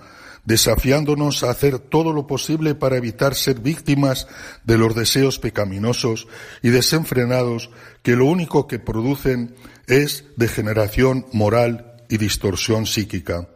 [0.48, 4.26] desafiándonos a hacer todo lo posible para evitar ser víctimas
[4.64, 6.26] de los deseos pecaminosos
[6.62, 7.68] y desenfrenados
[8.02, 9.54] que lo único que producen
[9.88, 13.46] es degeneración moral y distorsión psíquica.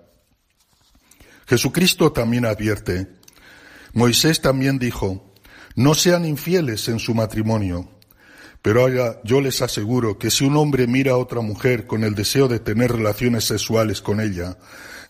[1.46, 3.08] Jesucristo también advierte,
[3.94, 5.32] Moisés también dijo,
[5.74, 7.88] no sean infieles en su matrimonio.
[8.60, 12.14] Pero ahora yo les aseguro que si un hombre mira a otra mujer con el
[12.14, 14.58] deseo de tener relaciones sexuales con ella,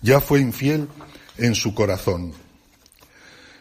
[0.01, 0.89] ya fue infiel
[1.39, 2.33] en su corazón.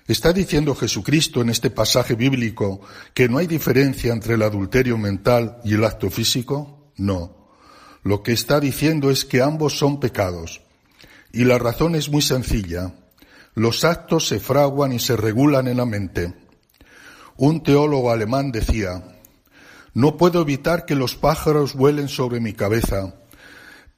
[0.08, 2.82] ¿Está diciendo Jesucristo en este pasaje bíblico
[3.14, 6.92] que no hay diferencia entre el adulterio mental y el acto físico?
[6.98, 7.50] No.
[8.04, 10.62] Lo que está diciendo es que ambos son pecados.
[11.32, 12.94] Y la razón es muy sencilla.
[13.54, 16.34] Los actos se fraguan y se regulan en la mente.
[17.38, 19.04] Un teólogo alemán decía,
[19.94, 23.16] no puedo evitar que los pájaros vuelen sobre mi cabeza,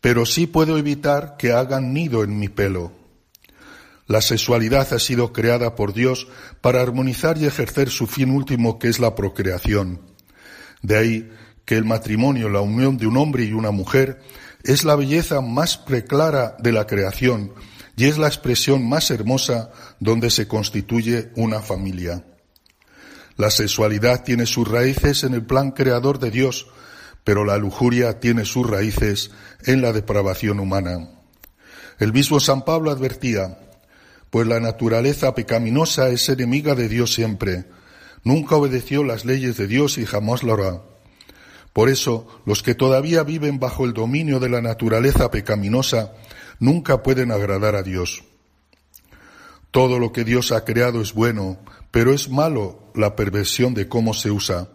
[0.01, 3.02] pero sí puedo evitar que hagan nido en mi pelo.
[4.07, 6.27] La sexualidad ha sido creada por Dios
[6.61, 10.01] para armonizar y ejercer su fin último, que es la procreación.
[10.81, 11.31] De ahí
[11.65, 14.21] que el matrimonio, la unión de un hombre y una mujer,
[14.63, 17.53] es la belleza más preclara de la creación
[17.95, 22.25] y es la expresión más hermosa donde se constituye una familia.
[23.37, 26.67] La sexualidad tiene sus raíces en el plan creador de Dios,
[27.23, 29.31] pero la lujuria tiene sus raíces
[29.65, 31.09] en la depravación humana.
[31.99, 33.59] El mismo San Pablo advertía,
[34.33, 37.65] pues la naturaleza pecaminosa es enemiga de Dios siempre.
[38.23, 40.81] Nunca obedeció las leyes de Dios y jamás lo hará.
[41.71, 46.13] Por eso, los que todavía viven bajo el dominio de la naturaleza pecaminosa
[46.57, 48.23] nunca pueden agradar a Dios.
[49.69, 51.59] Todo lo que Dios ha creado es bueno,
[51.91, 54.67] pero es malo la perversión de cómo se usa.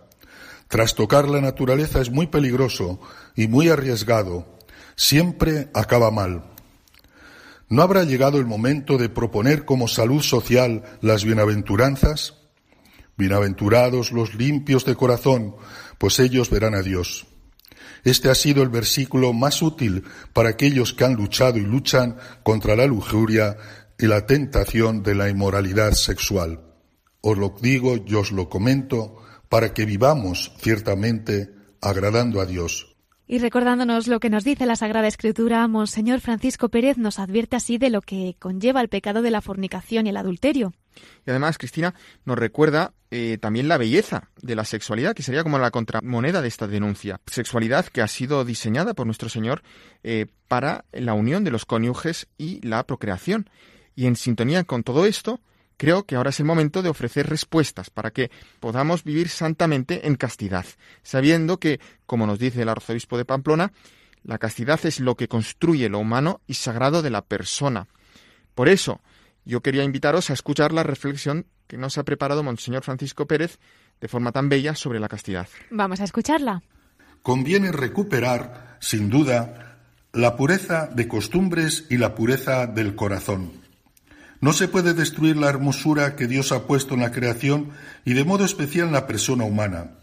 [0.68, 3.00] Trastocar la naturaleza es muy peligroso
[3.34, 4.46] y muy arriesgado.
[4.94, 6.44] Siempre acaba mal.
[7.70, 12.34] ¿No habrá llegado el momento de proponer como salud social las bienaventuranzas?
[13.18, 15.54] Bienaventurados los limpios de corazón,
[15.98, 17.26] pues ellos verán a Dios.
[18.04, 22.74] Este ha sido el versículo más útil para aquellos que han luchado y luchan contra
[22.74, 23.58] la lujuria
[23.98, 26.62] y la tentación de la inmoralidad sexual.
[27.20, 29.16] Os lo digo y os lo comento
[29.50, 31.50] para que vivamos ciertamente
[31.82, 32.97] agradando a Dios.
[33.30, 37.76] Y recordándonos lo que nos dice la Sagrada Escritura, Monseñor Francisco Pérez nos advierte así
[37.76, 40.72] de lo que conlleva el pecado de la fornicación y el adulterio.
[41.26, 45.58] Y además, Cristina nos recuerda eh, también la belleza de la sexualidad, que sería como
[45.58, 47.20] la contramoneda de esta denuncia.
[47.26, 49.62] Sexualidad que ha sido diseñada por nuestro Señor
[50.02, 53.50] eh, para la unión de los cónyuges y la procreación.
[53.94, 55.38] Y en sintonía con todo esto,
[55.78, 60.16] creo que ahora es el momento de ofrecer respuestas para que podamos vivir santamente en
[60.16, 60.66] castidad,
[61.02, 63.72] sabiendo que, como nos dice el arzobispo de Pamplona,
[64.22, 67.86] la castidad es lo que construye lo humano y sagrado de la persona.
[68.54, 69.00] Por eso,
[69.46, 73.58] yo quería invitaros a escuchar la reflexión que nos ha preparado Monseñor Francisco Pérez
[74.00, 75.48] de forma tan bella sobre la castidad.
[75.70, 76.62] Vamos a escucharla.
[77.22, 79.78] Conviene recuperar, sin duda,
[80.12, 83.67] la pureza de costumbres y la pureza del corazón.
[84.40, 87.70] No se puede destruir la hermosura que Dios ha puesto en la creación
[88.04, 89.98] y de modo especial en la persona humana.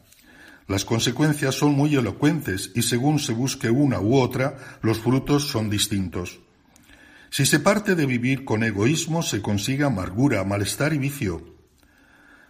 [0.68, 5.70] Las consecuencias son muy elocuentes y según se busque una u otra, los frutos son
[5.70, 6.40] distintos.
[7.30, 11.56] Si se parte de vivir con egoísmo, se consigue amargura, malestar y vicio.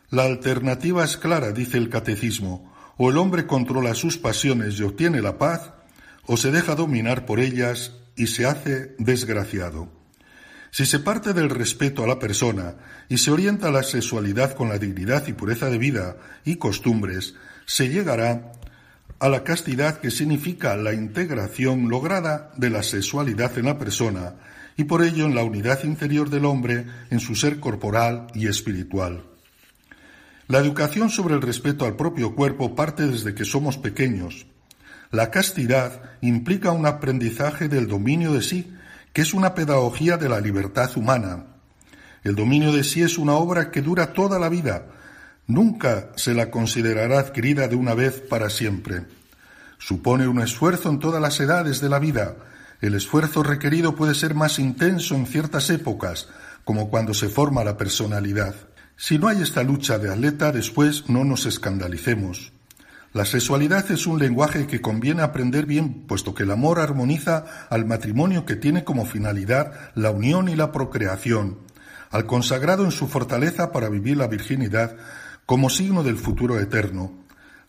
[0.09, 5.21] La alternativa es clara, dice el catecismo, o el hombre controla sus pasiones y obtiene
[5.21, 5.71] la paz,
[6.25, 9.94] o se deja dominar por ellas y se hace desgraciado.
[10.75, 12.75] Si se parte del respeto a la persona
[13.07, 17.33] y se orienta la sexualidad con la dignidad y pureza de vida y costumbres,
[17.65, 18.51] se llegará
[19.19, 24.35] a la castidad que significa la integración lograda de la sexualidad en la persona
[24.75, 29.23] y por ello en la unidad interior del hombre en su ser corporal y espiritual.
[30.49, 34.45] La educación sobre el respeto al propio cuerpo parte desde que somos pequeños.
[35.09, 38.74] La castidad implica un aprendizaje del dominio de sí,
[39.15, 41.45] que es una pedagogía de la libertad humana.
[42.25, 44.87] El dominio de sí es una obra que dura toda la vida.
[45.47, 49.05] Nunca se la considerará adquirida de una vez para siempre.
[49.77, 52.35] Supone un esfuerzo en todas las edades de la vida.
[52.81, 56.27] El esfuerzo requerido puede ser más intenso en ciertas épocas,
[56.65, 58.53] como cuando se forma la personalidad.
[58.97, 62.51] Si no hay esta lucha de atleta, después no nos escandalicemos.
[63.15, 67.85] La sexualidad es un lenguaje que conviene aprender bien, puesto que el amor armoniza al
[67.85, 71.59] matrimonio que tiene como finalidad la unión y la procreación,
[72.11, 74.97] al consagrado en su fortaleza para vivir la virginidad
[75.45, 77.13] como signo del futuro eterno,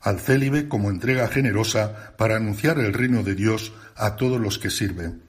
[0.01, 4.71] al célibe como entrega generosa para anunciar el reino de Dios a todos los que
[4.71, 5.23] sirven.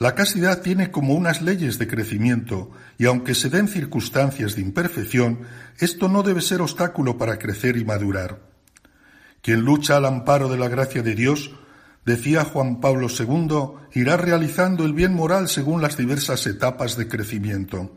[0.00, 5.42] La castidad tiene como unas leyes de crecimiento y aunque se den circunstancias de imperfección,
[5.78, 8.47] esto no debe ser obstáculo para crecer y madurar.
[9.42, 11.52] Quien lucha al amparo de la gracia de Dios,
[12.04, 17.92] decía Juan Pablo II, irá realizando el bien moral según las diversas etapas de crecimiento.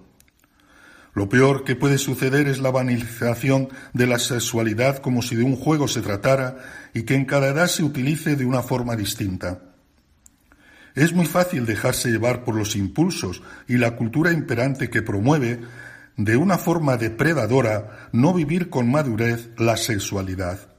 [1.14, 5.58] Lo peor que puede suceder es la banalización de la sexualidad como si de un
[5.58, 6.58] juego se tratara
[6.94, 9.60] y que en cada edad se utilice de una forma distinta.
[10.96, 15.62] Es muy fácil dejarse llevar por los impulsos y la cultura imperante que promueve,
[16.18, 20.71] de una forma depredadora, no vivir con madurez la sexualidad.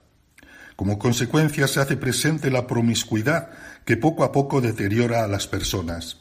[0.77, 3.51] Como consecuencia se hace presente la promiscuidad
[3.85, 6.19] que poco a poco deteriora a las personas.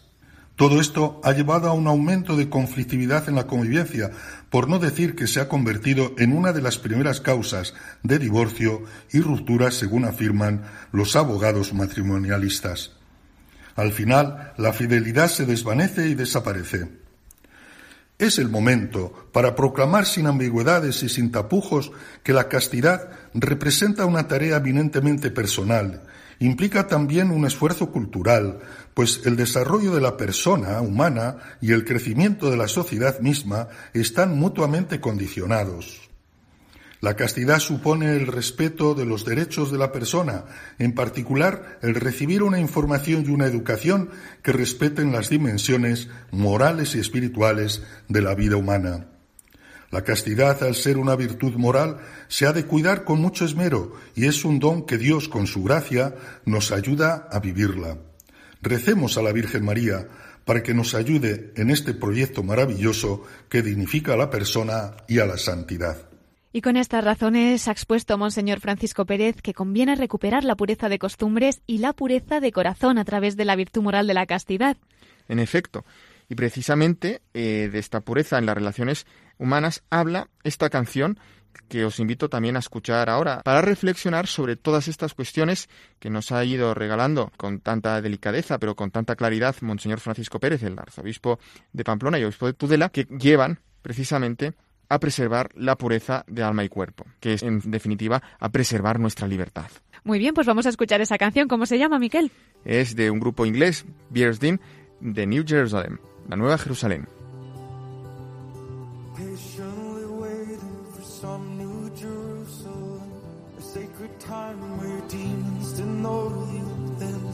[0.55, 4.11] Todo esto ha llevado a un aumento de conflictividad en la convivencia,
[4.49, 7.73] por no decir que se ha convertido en una de las primeras causas
[8.03, 12.91] de divorcio y ruptura, según afirman los abogados matrimonialistas.
[13.75, 17.00] Al final, la fidelidad se desvanece y desaparece.
[18.22, 21.91] Es el momento para proclamar sin ambigüedades y sin tapujos
[22.22, 26.03] que la castidad representa una tarea eminentemente personal,
[26.38, 28.59] implica también un esfuerzo cultural,
[28.93, 34.38] pues el desarrollo de la persona humana y el crecimiento de la sociedad misma están
[34.38, 36.11] mutuamente condicionados.
[37.01, 40.45] La castidad supone el respeto de los derechos de la persona,
[40.77, 44.11] en particular el recibir una información y una educación
[44.43, 49.07] que respeten las dimensiones morales y espirituales de la vida humana.
[49.89, 51.97] La castidad, al ser una virtud moral,
[52.27, 55.63] se ha de cuidar con mucho esmero y es un don que Dios, con su
[55.63, 56.13] gracia,
[56.45, 57.97] nos ayuda a vivirla.
[58.61, 60.07] Recemos a la Virgen María
[60.45, 65.25] para que nos ayude en este proyecto maravilloso que dignifica a la persona y a
[65.25, 66.11] la santidad.
[66.53, 70.99] Y con estas razones ha expuesto Monseñor Francisco Pérez que conviene recuperar la pureza de
[70.99, 74.75] costumbres y la pureza de corazón a través de la virtud moral de la castidad.
[75.29, 75.85] En efecto,
[76.27, 79.05] y precisamente eh, de esta pureza en las relaciones
[79.37, 81.19] humanas habla esta canción
[81.69, 86.31] que os invito también a escuchar ahora para reflexionar sobre todas estas cuestiones que nos
[86.31, 91.39] ha ido regalando con tanta delicadeza, pero con tanta claridad Monseñor Francisco Pérez, el arzobispo
[91.71, 94.53] de Pamplona y obispo de Tudela, que llevan precisamente
[94.91, 99.25] a preservar la pureza de alma y cuerpo, que es en definitiva a preservar nuestra
[99.25, 99.71] libertad.
[100.03, 101.47] Muy bien, pues vamos a escuchar esa canción.
[101.47, 102.29] ¿Cómo se llama, Miquel?
[102.65, 104.59] Es de un grupo inglés, Bearsden,
[104.99, 107.07] de New Jerusalem, la Nueva Jerusalén.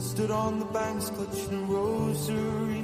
[0.00, 2.77] Stood on the banks clutching rosary.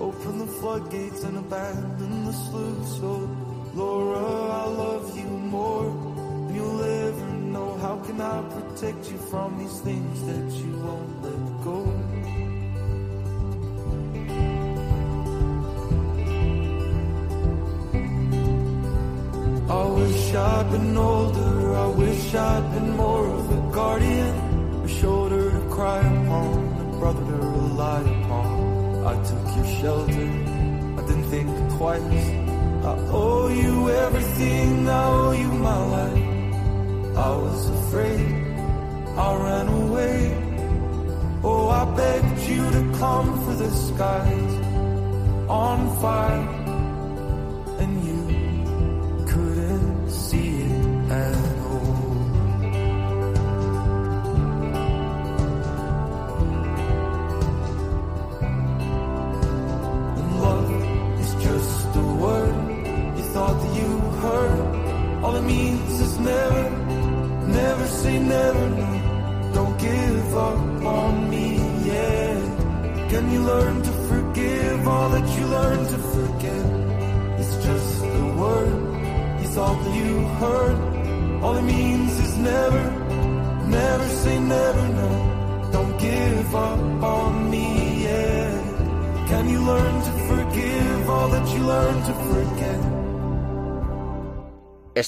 [0.00, 3.00] Open the floodgates and abandon the sluice.
[3.02, 3.28] Oh,
[3.74, 7.76] Laura, I love you more than you'll ever know.
[7.76, 11.78] How can I protect you from these things that you won't let go?
[19.68, 24.34] I wish I'd been older, I wish I'd been more of a guardian,
[24.82, 28.59] a shoulder to cry upon, a brother to rely upon.
[29.04, 30.28] I took your shelter,
[30.98, 31.48] I didn't think
[31.78, 32.26] twice.
[32.90, 37.16] I owe you everything, I owe you my life.
[37.16, 38.28] I was afraid,
[39.16, 40.18] I ran away.
[41.42, 44.54] Oh, I begged you to come for the skies
[45.48, 46.48] on fire,
[47.80, 48.09] and you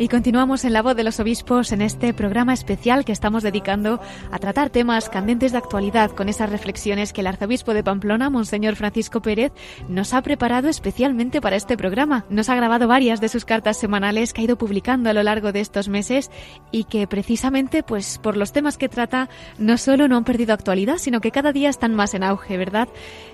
[0.00, 4.00] Y continuamos en La Voz de los Obispos en este programa especial que estamos dedicando
[4.30, 8.76] a tratar temas candentes de actualidad con esas reflexiones que el arzobispo de Pamplona, Monseñor
[8.76, 9.50] Francisco Pérez,
[9.88, 12.24] nos ha preparado especialmente para este programa.
[12.30, 15.50] Nos ha grabado varias de sus cartas semanales que ha ido publicando a lo largo
[15.50, 16.30] de estos meses
[16.70, 19.28] y que precisamente, pues por los temas que trata,
[19.58, 22.86] no solo no han perdido actualidad, sino que cada día están más en auge, ¿verdad?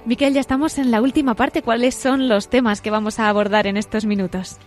[0.06, 1.60] Miquel, ya estamos en la última parte.
[1.60, 4.58] ¿Cuáles son los temas que vamos a abordar en estos minutos?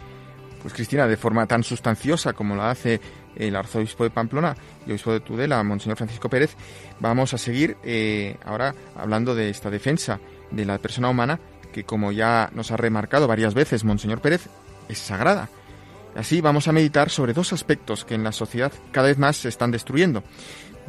[0.62, 3.00] Pues Cristina, de forma tan sustanciosa como la hace
[3.36, 4.56] el arzobispo de Pamplona
[4.86, 6.56] y obispo de Tudela, Monseñor Francisco Pérez,
[7.00, 10.20] vamos a seguir eh, ahora hablando de esta defensa
[10.52, 11.40] de la persona humana
[11.72, 14.48] que, como ya nos ha remarcado varias veces Monseñor Pérez,
[14.90, 15.50] es sagrada.
[16.16, 19.50] Así vamos a meditar sobre dos aspectos que en la sociedad cada vez más se
[19.50, 20.24] están destruyendo.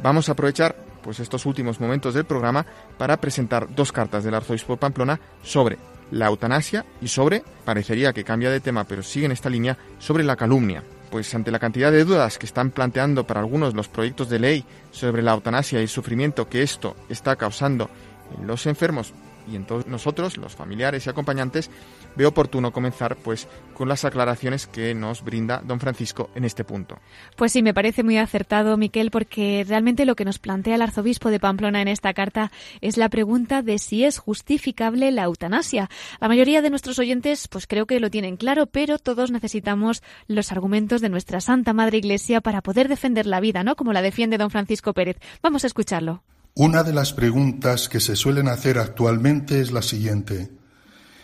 [0.01, 2.65] Vamos a aprovechar pues estos últimos momentos del programa
[2.97, 5.77] para presentar dos cartas del arzobispo de Pamplona sobre
[6.11, 10.23] la eutanasia y sobre, parecería que cambia de tema, pero sigue en esta línea, sobre
[10.23, 10.83] la calumnia.
[11.11, 14.65] Pues ante la cantidad de dudas que están planteando para algunos los proyectos de ley
[14.91, 17.89] sobre la eutanasia y el sufrimiento que esto está causando
[18.37, 19.13] en los enfermos
[19.51, 21.69] y en nosotros, los familiares y acompañantes,
[22.15, 26.99] veo oportuno comenzar pues con las aclaraciones que nos brinda don Francisco en este punto.
[27.35, 31.29] Pues sí, me parece muy acertado, Miquel, porque realmente lo que nos plantea el arzobispo
[31.29, 35.89] de Pamplona en esta carta es la pregunta de si es justificable la eutanasia.
[36.19, 40.51] La mayoría de nuestros oyentes, pues creo que lo tienen claro, pero todos necesitamos los
[40.51, 43.75] argumentos de nuestra Santa Madre Iglesia para poder defender la vida, ¿no?
[43.75, 45.17] Como la defiende don Francisco Pérez.
[45.41, 46.23] Vamos a escucharlo.
[46.59, 50.51] Una de las preguntas que se suelen hacer actualmente es la siguiente.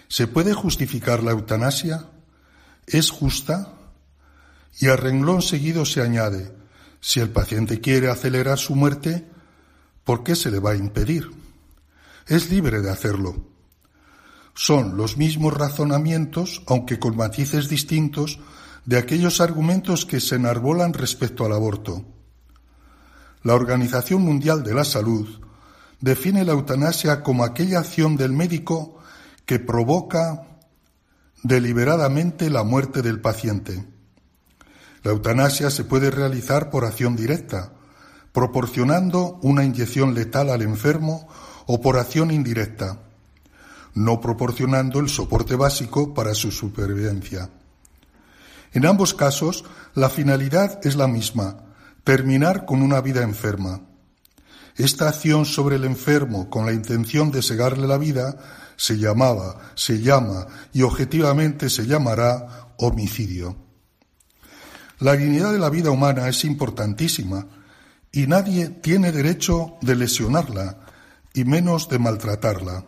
[0.07, 2.05] ¿Se puede justificar la eutanasia?
[2.87, 3.73] ¿Es justa?
[4.79, 6.55] Y a renglón seguido se añade,
[7.01, 9.27] si el paciente quiere acelerar su muerte,
[10.05, 11.29] ¿por qué se le va a impedir?
[12.27, 13.45] Es libre de hacerlo.
[14.53, 18.39] Son los mismos razonamientos, aunque con matices distintos,
[18.85, 22.14] de aquellos argumentos que se enarbolan respecto al aborto.
[23.45, 25.27] La Organización Mundial de la Salud
[26.01, 28.97] define la eutanasia como aquella acción del médico
[29.45, 30.47] que provoca
[31.43, 33.85] deliberadamente la muerte del paciente.
[35.03, 37.71] La eutanasia se puede realizar por acción directa,
[38.33, 41.27] proporcionando una inyección letal al enfermo
[41.67, 42.97] o por acción indirecta,
[43.93, 47.51] no proporcionando el soporte básico para su supervivencia.
[48.73, 51.64] En ambos casos, la finalidad es la misma,
[52.05, 53.81] terminar con una vida enferma.
[54.77, 58.37] Esta acción sobre el enfermo con la intención de segarle la vida
[58.77, 63.57] se llamaba, se llama y objetivamente se llamará homicidio.
[64.99, 67.47] La dignidad de la vida humana es importantísima
[68.11, 70.77] y nadie tiene derecho de lesionarla
[71.33, 72.85] y menos de maltratarla.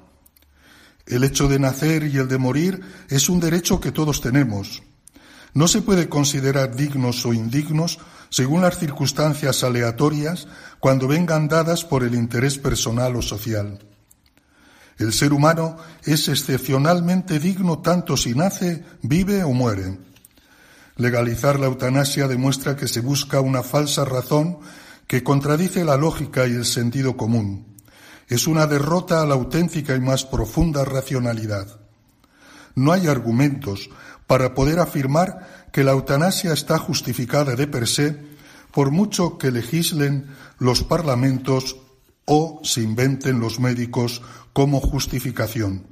[1.07, 4.83] El hecho de nacer y el de morir es un derecho que todos tenemos.
[5.53, 7.97] No se puede considerar dignos o indignos
[8.37, 10.47] según las circunstancias aleatorias
[10.79, 13.79] cuando vengan dadas por el interés personal o social.
[14.99, 19.97] El ser humano es excepcionalmente digno tanto si nace, vive o muere.
[20.97, 24.59] Legalizar la eutanasia demuestra que se busca una falsa razón
[25.07, 27.65] que contradice la lógica y el sentido común.
[28.27, 31.79] Es una derrota a la auténtica y más profunda racionalidad.
[32.75, 33.89] No hay argumentos
[34.27, 38.26] para poder afirmar que la eutanasia está justificada de per se
[38.71, 40.27] por mucho que legislen
[40.59, 41.77] los parlamentos
[42.25, 44.21] o se inventen los médicos
[44.53, 45.87] como justificación.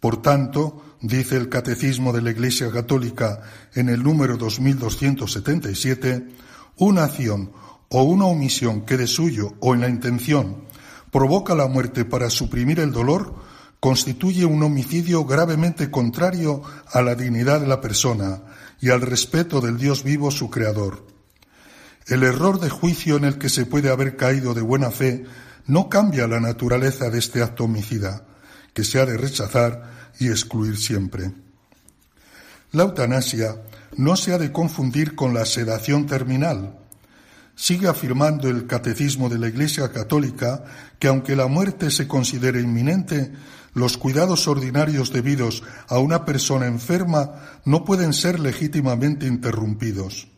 [0.00, 3.40] Por tanto, dice el Catecismo de la Iglesia Católica
[3.74, 6.28] en el número 2277,
[6.76, 7.52] una acción
[7.88, 10.64] o una omisión que de suyo o en la intención
[11.10, 13.34] provoca la muerte para suprimir el dolor
[13.80, 16.62] constituye un homicidio gravemente contrario
[16.92, 18.42] a la dignidad de la persona
[18.80, 21.15] y al respeto del Dios vivo, su Creador.
[22.06, 25.24] El error de juicio en el que se puede haber caído de buena fe
[25.66, 28.24] no cambia la naturaleza de este acto homicida,
[28.72, 31.32] que se ha de rechazar y excluir siempre.
[32.70, 33.56] La eutanasia
[33.96, 36.78] no se ha de confundir con la sedación terminal.
[37.56, 40.62] Sigue afirmando el Catecismo de la Iglesia Católica
[41.00, 43.32] que aunque la muerte se considere inminente,
[43.74, 50.28] los cuidados ordinarios debidos a una persona enferma no pueden ser legítimamente interrumpidos.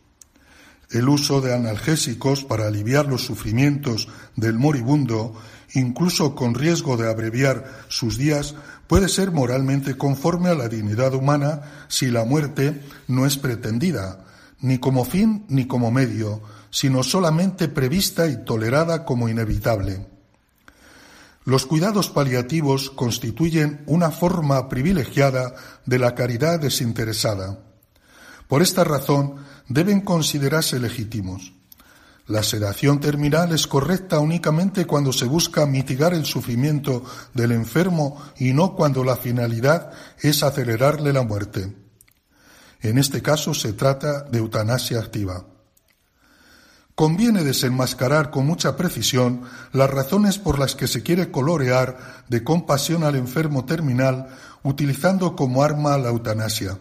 [0.89, 5.35] El uso de analgésicos para aliviar los sufrimientos del moribundo,
[5.73, 8.55] incluso con riesgo de abreviar sus días,
[8.87, 14.25] puede ser moralmente conforme a la dignidad humana si la muerte no es pretendida,
[14.61, 20.07] ni como fin ni como medio, sino solamente prevista y tolerada como inevitable.
[21.45, 25.53] Los cuidados paliativos constituyen una forma privilegiada
[25.85, 27.59] de la caridad desinteresada.
[28.47, 29.35] Por esta razón
[29.69, 31.53] deben considerarse legítimos.
[32.27, 37.03] La sedación terminal es correcta únicamente cuando se busca mitigar el sufrimiento
[37.33, 39.91] del enfermo y no cuando la finalidad
[40.21, 41.75] es acelerarle la muerte.
[42.81, 45.45] En este caso se trata de eutanasia activa.
[46.93, 49.41] Conviene desenmascarar con mucha precisión
[49.71, 54.27] las razones por las que se quiere colorear de compasión al enfermo terminal
[54.63, 56.77] utilizando como arma la eutanasia.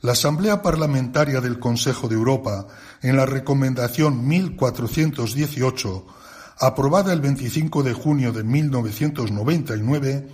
[0.00, 2.68] La Asamblea Parlamentaria del Consejo de Europa,
[3.02, 6.06] en la Recomendación 1418,
[6.60, 10.28] aprobada el 25 de junio de 1999,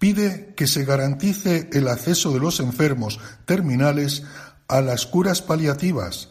[0.00, 4.24] pide que se garantice el acceso de los enfermos terminales
[4.66, 6.30] a las curas paliativas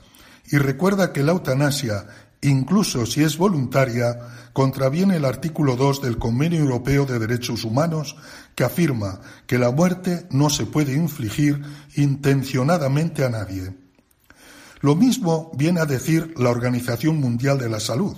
[0.52, 2.08] y recuerda que la eutanasia,
[2.42, 4.20] incluso si es voluntaria,
[4.52, 8.18] contraviene el artículo 2 del Convenio Europeo de Derechos Humanos,
[8.56, 11.62] que afirma que la muerte no se puede infligir
[11.96, 13.76] intencionadamente a nadie.
[14.80, 18.16] Lo mismo viene a decir la Organización Mundial de la Salud,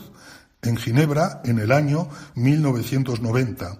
[0.62, 3.80] en Ginebra en el año 1990.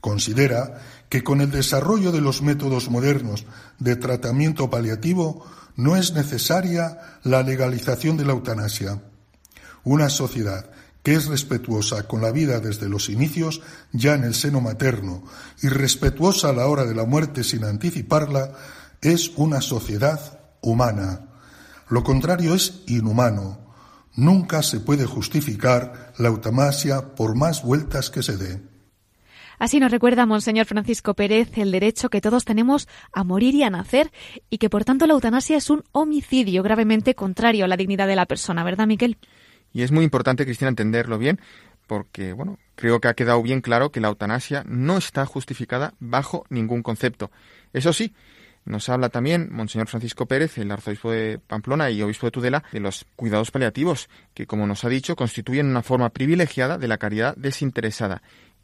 [0.00, 0.78] Considera
[1.08, 3.44] que con el desarrollo de los métodos modernos
[3.78, 5.44] de tratamiento paliativo
[5.76, 9.02] no es necesaria la legalización de la eutanasia.
[9.84, 10.70] Una sociedad
[11.06, 15.22] que es respetuosa con la vida desde los inicios, ya en el seno materno,
[15.62, 18.54] y respetuosa a la hora de la muerte sin anticiparla,
[19.02, 21.28] es una sociedad humana.
[21.88, 23.72] Lo contrario es inhumano.
[24.16, 28.60] Nunca se puede justificar la eutanasia por más vueltas que se dé.
[29.60, 33.70] Así nos recuerda Monseñor Francisco Pérez el derecho que todos tenemos a morir y a
[33.70, 34.10] nacer
[34.50, 38.16] y que por tanto la eutanasia es un homicidio gravemente contrario a la dignidad de
[38.16, 39.18] la persona, ¿verdad, Miquel?
[39.76, 41.38] Y es muy importante, Cristina, entenderlo bien,
[41.86, 46.46] porque, bueno, creo que ha quedado bien claro que la eutanasia no está justificada bajo
[46.48, 47.30] ningún concepto.
[47.74, 48.14] Eso sí,
[48.64, 52.80] nos habla también Monseñor Francisco Pérez, el arzobispo de Pamplona y obispo de Tudela, de
[52.80, 57.36] los cuidados paliativos, que, como nos ha dicho, constituyen una forma privilegiada de la caridad
[57.36, 58.22] desinteresada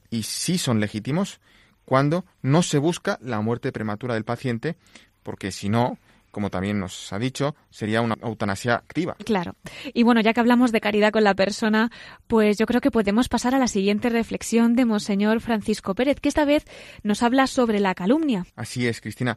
[0.08, 1.42] y sí son legítimos
[1.84, 4.76] cuando no se busca la muerte prematura del paciente,
[5.22, 5.98] porque si no,
[6.32, 9.14] como también nos ha dicho, sería una eutanasia activa.
[9.24, 9.54] Claro.
[9.94, 11.92] Y bueno, ya que hablamos de caridad con la persona,
[12.26, 16.28] pues yo creo que podemos pasar a la siguiente reflexión de Monseñor Francisco Pérez, que
[16.28, 16.64] esta vez
[17.04, 18.46] nos habla sobre la calumnia.
[18.56, 19.36] Así es, Cristina.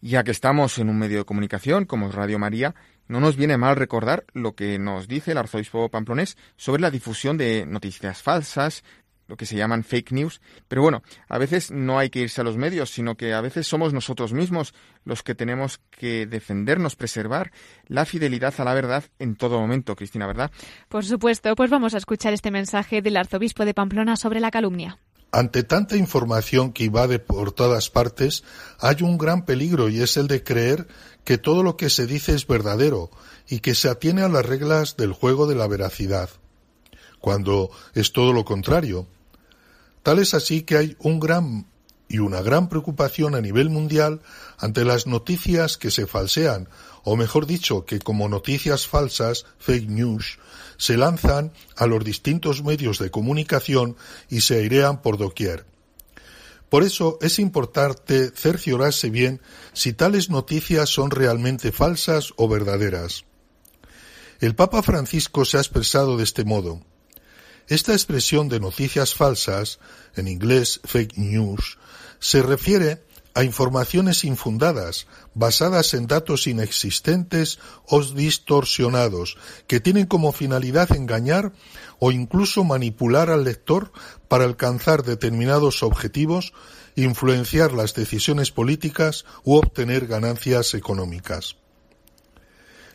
[0.00, 2.74] Ya que estamos en un medio de comunicación como es Radio María,
[3.06, 7.36] no nos viene mal recordar lo que nos dice el arzobispo pamplonés sobre la difusión
[7.36, 8.82] de noticias falsas,
[9.26, 10.40] lo que se llaman fake news.
[10.68, 13.66] Pero bueno, a veces no hay que irse a los medios, sino que a veces
[13.66, 17.52] somos nosotros mismos los que tenemos que defendernos, preservar
[17.86, 20.50] la fidelidad a la verdad en todo momento, Cristina, ¿verdad?
[20.88, 24.98] Por supuesto, pues vamos a escuchar este mensaje del arzobispo de Pamplona sobre la calumnia.
[25.34, 28.44] Ante tanta información que invade por todas partes,
[28.78, 30.86] hay un gran peligro y es el de creer
[31.24, 33.10] que todo lo que se dice es verdadero
[33.48, 36.30] y que se atiene a las reglas del juego de la veracidad,
[37.18, 39.08] cuando es todo lo contrario.
[40.04, 41.66] Tal es así que hay un gran
[42.08, 44.20] y una gran preocupación a nivel mundial
[44.58, 46.68] ante las noticias que se falsean,
[47.04, 50.38] o mejor dicho, que como noticias falsas, fake news,
[50.76, 53.96] se lanzan a los distintos medios de comunicación
[54.28, 55.64] y se airean por doquier.
[56.68, 59.40] Por eso es importante cerciorarse bien
[59.72, 63.24] si tales noticias son realmente falsas o verdaderas.
[64.38, 66.82] El Papa Francisco se ha expresado de este modo.
[67.68, 69.78] Esta expresión de noticias falsas,
[70.16, 71.78] en inglés fake news,
[72.18, 73.02] se refiere
[73.34, 79.36] a informaciones infundadas, basadas en datos inexistentes o distorsionados,
[79.66, 81.52] que tienen como finalidad engañar
[81.98, 83.92] o incluso manipular al lector
[84.28, 86.52] para alcanzar determinados objetivos,
[86.94, 91.56] influenciar las decisiones políticas u obtener ganancias económicas.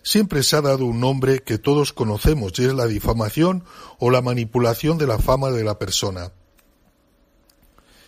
[0.03, 3.63] Siempre se ha dado un nombre que todos conocemos y es la difamación
[3.99, 6.31] o la manipulación de la fama de la persona.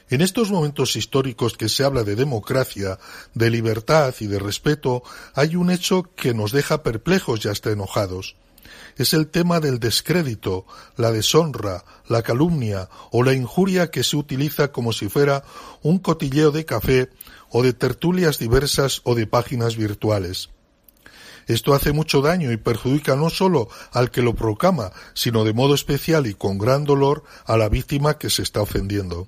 [0.10, 3.00] En estos momentos históricos que se habla de democracia,
[3.34, 8.36] de libertad y de respeto, hay un hecho que nos deja perplejos y hasta enojados.
[8.98, 10.66] Es el tema del descrédito,
[10.98, 15.46] la deshonra, la calumnia o la injuria que se utiliza como si fuera
[15.82, 17.10] un cotilleo de café
[17.50, 20.50] o de tertulias diversas o de páginas virtuales.
[21.48, 25.76] Esto hace mucho daño y perjudica no solo al que lo proclama, sino de modo
[25.76, 29.28] especial y con gran dolor a la víctima que se está ofendiendo.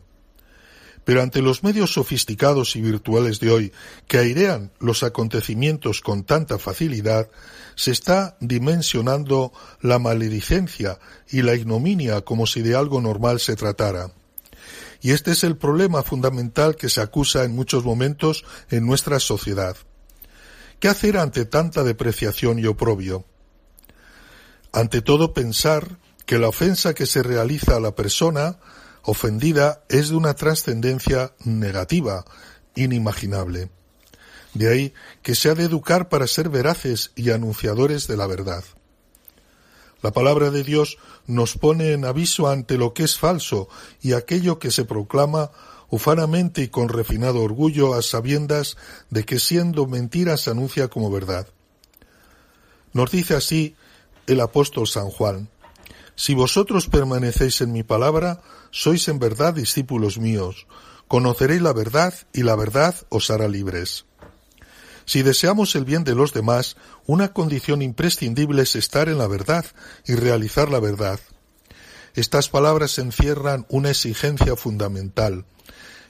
[1.05, 3.73] Pero ante los medios sofisticados y virtuales de hoy,
[4.07, 7.29] que airean los acontecimientos con tanta facilidad,
[7.75, 9.51] se está dimensionando
[9.81, 10.99] la maledicencia
[11.29, 14.11] y la ignominia como si de algo normal se tratara.
[15.01, 19.75] Y este es el problema fundamental que se acusa en muchos momentos en nuestra sociedad.
[20.83, 23.23] ¿Qué hacer ante tanta depreciación y oprobio?
[24.73, 28.59] Ante todo pensar que la ofensa que se realiza a la persona
[29.03, 32.25] ofendida es de una trascendencia negativa,
[32.75, 33.69] inimaginable.
[34.55, 38.65] De ahí que se ha de educar para ser veraces y anunciadores de la verdad.
[40.01, 43.69] La palabra de Dios nos pone en aviso ante lo que es falso
[44.01, 45.49] y aquello que se proclama
[45.93, 48.77] ufanamente y con refinado orgullo a sabiendas
[49.11, 51.47] de que siendo mentira se anuncia como verdad.
[52.93, 53.75] Nos dice así
[54.25, 55.49] el apóstol San Juan,
[56.15, 58.41] Si vosotros permanecéis en mi palabra,
[58.71, 60.65] sois en verdad discípulos míos,
[61.07, 64.05] conoceréis la verdad y la verdad os hará libres.
[65.05, 66.75] Si deseamos el bien de los demás,
[67.05, 69.63] una condición imprescindible es estar en la verdad
[70.07, 71.19] y realizar la verdad.
[72.15, 75.45] Estas palabras encierran una exigencia fundamental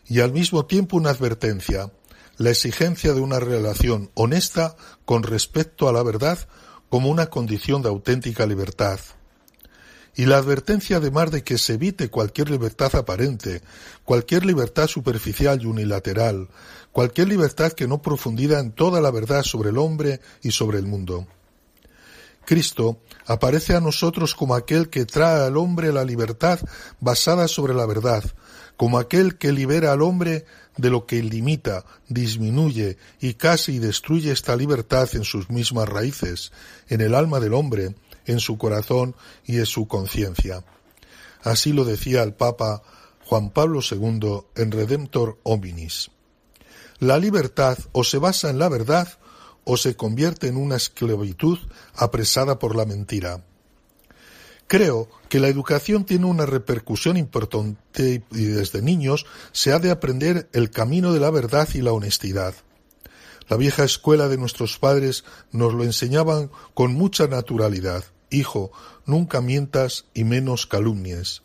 [0.08, 1.92] y al mismo tiempo una advertencia,
[2.38, 4.76] la exigencia de una relación honesta
[5.06, 6.40] con respecto a la verdad
[6.90, 9.00] como una condición de auténtica libertad
[10.16, 13.62] y la advertencia además de que se evite cualquier libertad aparente,
[14.04, 16.50] cualquier libertad superficial y unilateral,
[16.92, 20.86] cualquier libertad que no profundida en toda la verdad sobre el hombre y sobre el
[20.86, 21.28] mundo.
[22.46, 26.60] Cristo aparece a nosotros como aquel que trae al hombre la libertad
[27.00, 28.24] basada sobre la verdad,
[28.78, 30.46] como aquel que libera al hombre
[30.78, 36.52] de lo que limita, disminuye y casi destruye esta libertad en sus mismas raíces,
[36.90, 39.16] en el alma del hombre, en su corazón
[39.46, 40.64] y en su conciencia.
[41.42, 42.82] Así lo decía el Papa
[43.26, 46.12] Juan Pablo II en Redemptor Hominis.
[47.00, 49.08] La libertad o se basa en la verdad
[49.66, 51.60] o se convierte en una esclavitud
[51.96, 53.44] apresada por la mentira.
[54.68, 60.50] Creo que la educación tiene una repercusión importante y desde niños se ha de aprender
[60.54, 62.56] el camino de la verdad y la honestidad.
[63.50, 68.04] La vieja escuela de nuestros padres nos lo enseñaban con mucha naturalidad.
[68.30, 68.72] Hijo,
[69.06, 71.44] nunca mientas y menos calumnies.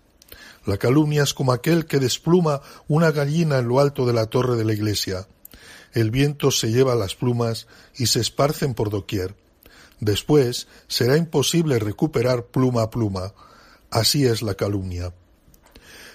[0.64, 4.56] La calumnia es como aquel que despluma una gallina en lo alto de la torre
[4.56, 5.26] de la iglesia.
[5.98, 9.34] El viento se lleva las plumas y se esparcen por doquier.
[9.98, 13.34] Después será imposible recuperar pluma a pluma.
[13.90, 15.12] Así es la calumnia.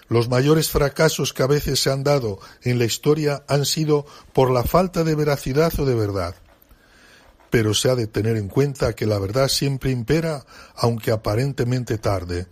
[0.08, 4.52] Los mayores fracasos que a veces se han dado en la historia han sido por
[4.52, 6.36] la falta de veracidad o de verdad
[7.50, 10.44] pero se ha de tener en cuenta que la verdad siempre impera,
[10.76, 12.48] aunque aparentemente tarde,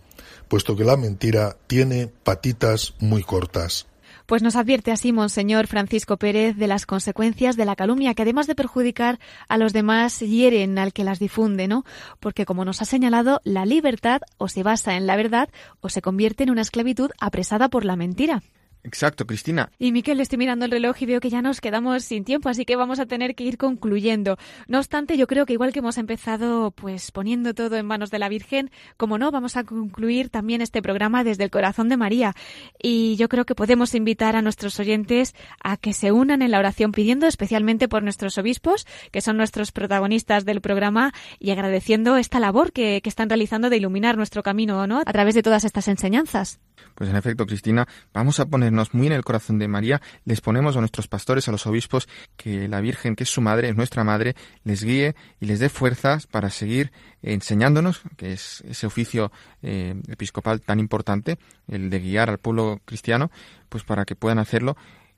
[0.46, 3.88] puesto que la mentira tiene patitas muy cortas.
[4.32, 8.46] Pues nos advierte así Monseñor Francisco Pérez de las consecuencias de la calumnia, que además
[8.46, 11.84] de perjudicar a los demás, hieren al que las difunde, ¿no?
[12.18, 15.50] Porque como nos ha señalado, la libertad o se basa en la verdad
[15.82, 18.42] o se convierte en una esclavitud apresada por la mentira.
[18.84, 19.70] Exacto, Cristina.
[19.78, 22.64] Y Miquel, estoy mirando el reloj y veo que ya nos quedamos sin tiempo, así
[22.64, 24.38] que vamos a tener que ir concluyendo.
[24.66, 28.18] No obstante, yo creo que igual que hemos empezado pues poniendo todo en manos de
[28.18, 32.34] la Virgen, como no, vamos a concluir también este programa desde el corazón de María.
[32.82, 36.58] Y yo creo que podemos invitar a nuestros oyentes a que se unan en la
[36.58, 42.40] oración pidiendo especialmente por nuestros obispos, que son nuestros protagonistas del programa, y agradeciendo esta
[42.40, 45.02] labor que, que están realizando de iluminar nuestro camino, ¿no?
[45.06, 46.58] A través de todas estas enseñanzas.
[46.94, 50.76] Pues en efecto, Cristina, vamos a ponernos muy en el corazón de María, les ponemos
[50.76, 54.04] a nuestros pastores, a los obispos, que la Virgen, que es su madre, es nuestra
[54.04, 54.34] madre,
[54.64, 59.32] les guíe y les dé fuerzas para seguir enseñándonos, que es ese oficio
[59.62, 61.38] eh, episcopal tan importante,
[61.68, 63.30] el de guiar al pueblo cristiano,
[63.68, 64.76] pues para que puedan hacerlo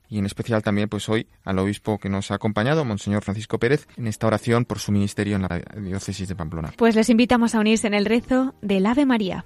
[0.09, 3.87] y en especial también pues hoy al obispo que nos ha acompañado, Monseñor Francisco Pérez,
[3.97, 6.73] en esta oración por su ministerio en la diócesis de Pamplona.
[6.77, 9.45] Pues les invitamos a unirse en el rezo del Ave María.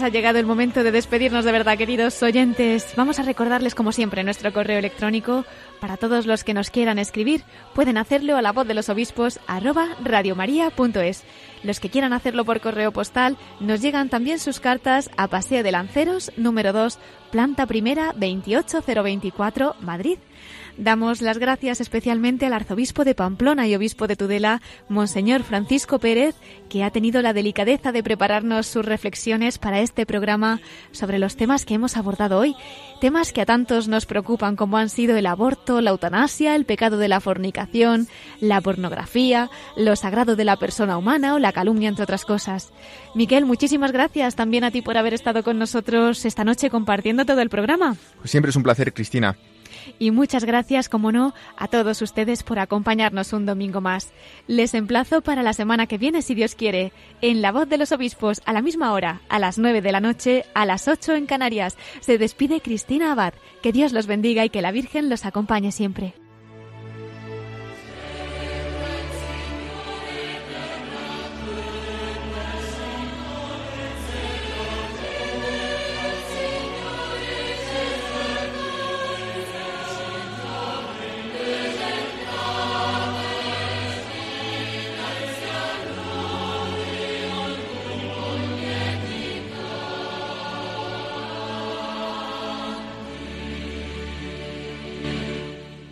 [0.00, 2.92] Ha llegado el momento de despedirnos de verdad, queridos oyentes.
[2.96, 5.44] Vamos a recordarles, como siempre, nuestro correo electrónico
[5.80, 7.42] para todos los que nos quieran escribir.
[7.74, 11.24] Pueden hacerlo a la voz de los obispos arroba radiomaria.es.
[11.64, 15.72] Los que quieran hacerlo por correo postal, nos llegan también sus cartas a Paseo de
[15.72, 16.98] Lanceros, número 2,
[17.32, 20.18] planta primera, 28024, Madrid.
[20.78, 26.36] Damos las gracias especialmente al arzobispo de Pamplona y obispo de Tudela, Monseñor Francisco Pérez,
[26.68, 30.60] que ha tenido la delicadeza de prepararnos sus reflexiones para este programa
[30.92, 32.54] sobre los temas que hemos abordado hoy,
[33.00, 36.96] temas que a tantos nos preocupan como han sido el aborto, la eutanasia, el pecado
[36.96, 38.06] de la fornicación,
[38.40, 42.72] la pornografía, lo sagrado de la persona humana o la calumnia, entre otras cosas.
[43.16, 47.40] Miquel, muchísimas gracias también a ti por haber estado con nosotros esta noche compartiendo todo
[47.40, 47.96] el programa.
[48.20, 49.36] Pues siempre es un placer, Cristina.
[49.98, 54.12] Y muchas gracias, como no, a todos ustedes por acompañarnos un domingo más.
[54.46, 57.92] Les emplazo para la semana que viene, si Dios quiere, en La Voz de los
[57.92, 61.26] Obispos, a la misma hora, a las 9 de la noche, a las 8 en
[61.26, 61.76] Canarias.
[62.00, 63.34] Se despide Cristina Abad.
[63.62, 66.14] Que Dios los bendiga y que la Virgen los acompañe siempre.